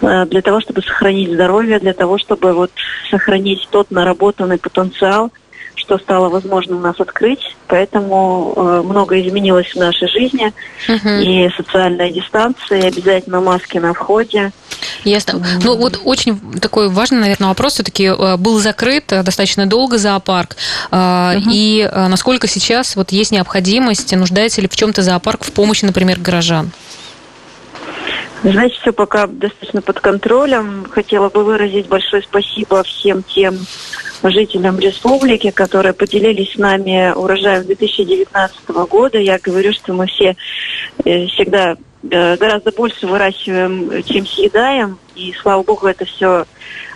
для 0.00 0.42
того, 0.42 0.60
чтобы 0.60 0.82
сохранить 0.82 1.32
здоровье, 1.32 1.78
для 1.78 1.92
того, 1.92 2.18
чтобы 2.18 2.52
вот 2.54 2.72
сохранить 3.10 3.68
тот 3.70 3.90
наработанный 3.90 4.58
потенциал– 4.58 5.30
что 5.82 5.98
стало 5.98 6.28
возможно 6.28 6.76
у 6.76 6.80
нас 6.80 6.98
открыть. 7.00 7.56
Поэтому 7.66 8.52
э, 8.54 8.82
многое 8.84 9.26
изменилось 9.26 9.66
в 9.74 9.76
нашей 9.76 10.08
жизни. 10.08 10.52
Угу. 10.88 11.08
И 11.08 11.50
социальная 11.56 12.10
дистанция, 12.10 12.82
и 12.82 12.86
обязательно 12.86 13.40
маски 13.40 13.78
на 13.78 13.92
входе. 13.92 14.52
Ясно. 15.04 15.44
Ну 15.62 15.76
вот 15.76 16.00
очень 16.04 16.38
такой 16.60 16.88
важный, 16.88 17.20
наверное, 17.20 17.48
вопрос. 17.48 17.74
Все-таки 17.74 18.04
э, 18.04 18.36
был 18.36 18.58
закрыт 18.58 19.12
э, 19.12 19.22
достаточно 19.22 19.66
долго 19.66 19.98
зоопарк. 19.98 20.56
Э, 20.90 21.38
угу. 21.38 21.50
И 21.52 21.88
насколько 21.92 22.46
сейчас 22.46 22.94
вот 22.96 23.10
есть 23.10 23.32
необходимость, 23.32 24.14
нуждается 24.14 24.60
ли 24.60 24.68
в 24.68 24.76
чем-то 24.76 25.02
зоопарк 25.02 25.44
в 25.44 25.52
помощи, 25.52 25.84
например, 25.84 26.18
горожан? 26.20 26.70
Знаете, 28.42 28.74
все 28.80 28.92
пока 28.92 29.26
достаточно 29.28 29.82
под 29.82 30.00
контролем. 30.00 30.86
Хотела 30.90 31.28
бы 31.28 31.44
выразить 31.44 31.86
большое 31.86 32.22
спасибо 32.22 32.82
всем 32.82 33.22
тем 33.22 33.54
жителям 34.22 34.78
республики, 34.78 35.50
которые 35.50 35.92
поделились 35.92 36.54
с 36.54 36.58
нами 36.58 37.12
урожаем 37.14 37.64
2019 37.64 38.68
года. 38.88 39.18
Я 39.18 39.38
говорю, 39.38 39.72
что 39.72 39.92
мы 39.92 40.06
все 40.06 40.36
э, 41.04 41.26
всегда 41.26 41.76
э, 42.02 42.36
гораздо 42.36 42.72
больше 42.72 43.06
выращиваем, 43.06 44.02
чем 44.04 44.26
съедаем. 44.26 44.98
И, 45.14 45.32
слава 45.40 45.62
богу, 45.62 45.86
это 45.86 46.04
все 46.04 46.44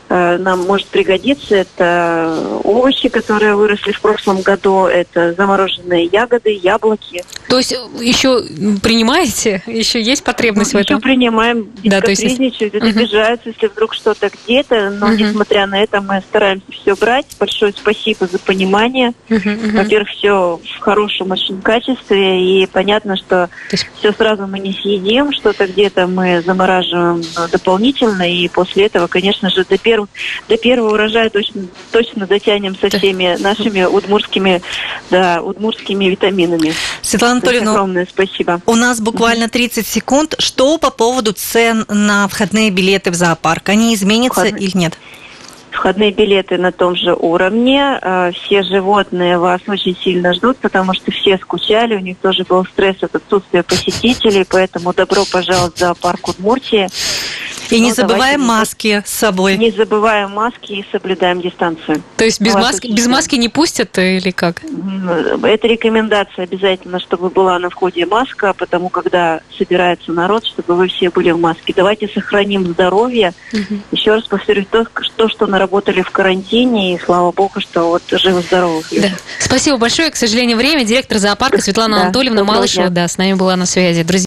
нам 0.09 0.67
может 0.67 0.87
пригодиться. 0.89 1.57
Это 1.57 2.61
овощи, 2.63 3.09
которые 3.09 3.55
выросли 3.57 3.93
в 3.93 4.01
прошлом 4.01 4.43
году, 4.43 4.87
это 4.87 5.35
замороженные 5.35 6.05
ягоды, 6.05 6.51
яблоки. 6.51 7.25
То 7.49 7.59
есть 7.59 7.73
еще 8.01 8.43
принимаете? 8.83 9.63
Еще 9.67 10.01
есть 10.01 10.25
потребность 10.25 10.73
ну, 10.75 10.81
в 10.81 10.83
этом? 10.83 10.97
Еще 10.99 11.03
принимаем, 11.03 11.71
да, 11.85 12.01
то 12.01 12.11
есть... 12.11 12.23
это 12.23 12.79
угу. 12.79 12.87
обижаются, 12.87 13.49
если 13.51 13.67
вдруг 13.67 13.95
что-то 13.95 14.31
где-то, 14.31 14.91
но 14.91 15.07
угу. 15.07 15.17
несмотря 15.17 15.67
на 15.67 15.83
это 15.83 16.01
мы 16.01 16.23
стараемся 16.29 16.67
все 16.71 16.95
брать. 16.95 17.27
Большое 17.39 17.73
спасибо 17.77 18.27
за 18.27 18.39
понимание. 18.39 19.13
Угу, 19.31 19.39
угу. 19.39 19.77
Во-первых, 19.77 20.09
все 20.11 20.61
в 20.77 20.79
хорошем 20.81 21.31
очень 21.31 21.61
качестве, 21.63 22.63
и 22.63 22.67
понятно, 22.67 23.17
что 23.17 23.51
есть... 23.71 23.87
все 23.99 24.13
сразу 24.13 24.47
мы 24.47 24.59
не 24.59 24.73
съедим, 24.73 25.33
что-то 25.33 25.67
где-то 25.67 26.07
мы 26.07 26.43
замораживаем 26.45 27.23
дополнительно, 27.51 28.31
и 28.31 28.49
после 28.49 28.87
этого, 28.87 29.07
конечно 29.07 29.51
же, 29.51 29.65
до 29.65 29.79
первого 29.79 29.96
первого, 29.97 30.09
до 30.49 30.57
первого 30.57 30.95
урожая 30.95 31.31
точно, 31.31 31.67
точно 31.91 32.27
дотянем 32.27 32.77
со 32.77 32.89
всеми 32.89 33.41
нашими 33.41 33.85
удмурскими, 33.85 34.63
да, 35.11 35.43
удмурскими 35.43 36.07
витаминами. 36.07 36.75
Светлана 37.03 37.35
Анатольевна, 37.35 37.73
огромное 37.73 38.07
спасибо. 38.09 38.61
У 38.67 38.75
нас 38.75 39.01
буквально 39.01 39.49
30 39.49 39.87
секунд. 39.87 40.35
Что 40.39 40.79
по 40.79 40.91
поводу 40.91 41.33
цен 41.33 41.85
на 41.89 42.29
входные 42.29 42.71
билеты 42.71 43.11
в 43.11 43.15
зоопарк? 43.15 43.69
Они 43.69 43.95
изменятся 43.95 44.41
Входные. 44.41 44.63
или 44.63 44.77
нет? 44.77 44.99
Входные 45.77 46.11
билеты 46.11 46.57
на 46.57 46.73
том 46.73 46.97
же 46.97 47.15
уровне. 47.15 47.99
А, 48.01 48.31
все 48.33 48.63
животные 48.63 49.37
вас 49.39 49.61
очень 49.69 49.95
сильно 49.95 50.33
ждут, 50.33 50.57
потому 50.57 50.95
что 50.95 51.11
все 51.11 51.37
скучали. 51.37 51.97
У 51.97 52.01
них 52.01 52.17
тоже 52.17 52.45
был 52.45 52.65
стресс 52.65 52.97
от 53.03 53.15
отсутствия 53.15 53.63
посетителей. 53.63 54.47
Поэтому 54.49 54.95
добро 54.95 55.25
пожаловать 55.31 55.75
в 55.75 55.79
зоопарк 55.79 56.29
Удмуртии. 56.29 56.89
И 57.71 57.81
не 57.81 57.89
ну, 57.89 57.95
забываем 57.95 58.41
маски 58.41 59.03
с 59.05 59.11
собой. 59.11 59.57
Не 59.57 59.71
забываем 59.71 60.31
маски 60.31 60.73
и 60.73 60.87
соблюдаем 60.93 61.41
дистанцию. 61.41 62.03
То 62.17 62.25
есть 62.25 62.41
без, 62.41 62.55
маски, 62.55 62.87
без 62.87 63.07
маски 63.07 63.37
не 63.37 63.49
пустят 63.49 63.99
или 63.99 64.31
как? 64.31 64.63
Это 64.63 65.67
рекомендация 65.67 66.45
обязательно, 66.45 67.01
чтобы 67.01 67.29
была 67.29 67.59
на 67.59 67.71
входе 67.71 68.07
маска, 68.07 68.55
потому 68.55 68.89
когда 68.89 69.41
собирается 69.59 70.13
народ, 70.13 70.47
чтобы 70.47 70.75
вы 70.75 70.89
все 70.89 71.11
были 71.11 71.33
в 71.33 71.41
маске. 71.41 71.73
Давайте 71.77 72.09
сохраним 72.09 72.65
здоровье. 72.67 73.33
Угу. 73.53 73.81
Еще 73.93 74.15
раз 74.15 74.25
повторюсь, 74.25 74.67
то, 74.71 74.87
то, 75.17 75.29
что 75.29 75.47
наработали 75.67 76.03
в 76.03 76.11
карантине, 76.11 76.95
и 76.95 76.99
слава 76.99 77.33
богу, 77.33 77.61
что 77.61 77.89
вот 77.89 78.03
живы-здоровы. 78.11 78.83
Да. 78.93 79.09
Спасибо 79.41 79.77
большое. 79.77 80.11
К 80.11 80.17
сожалению, 80.17 80.57
время. 80.57 80.85
Директор 80.85 81.19
зоопарка 81.19 81.61
Светлана 81.63 81.97
да, 81.97 82.03
Анатольевна 82.05 82.45
Малышева 82.45 82.89
да, 82.89 83.09
с 83.09 83.19
нами 83.19 83.35
была 83.35 83.57
на 83.57 83.67
связи. 83.67 84.03
Друзья, 84.03 84.25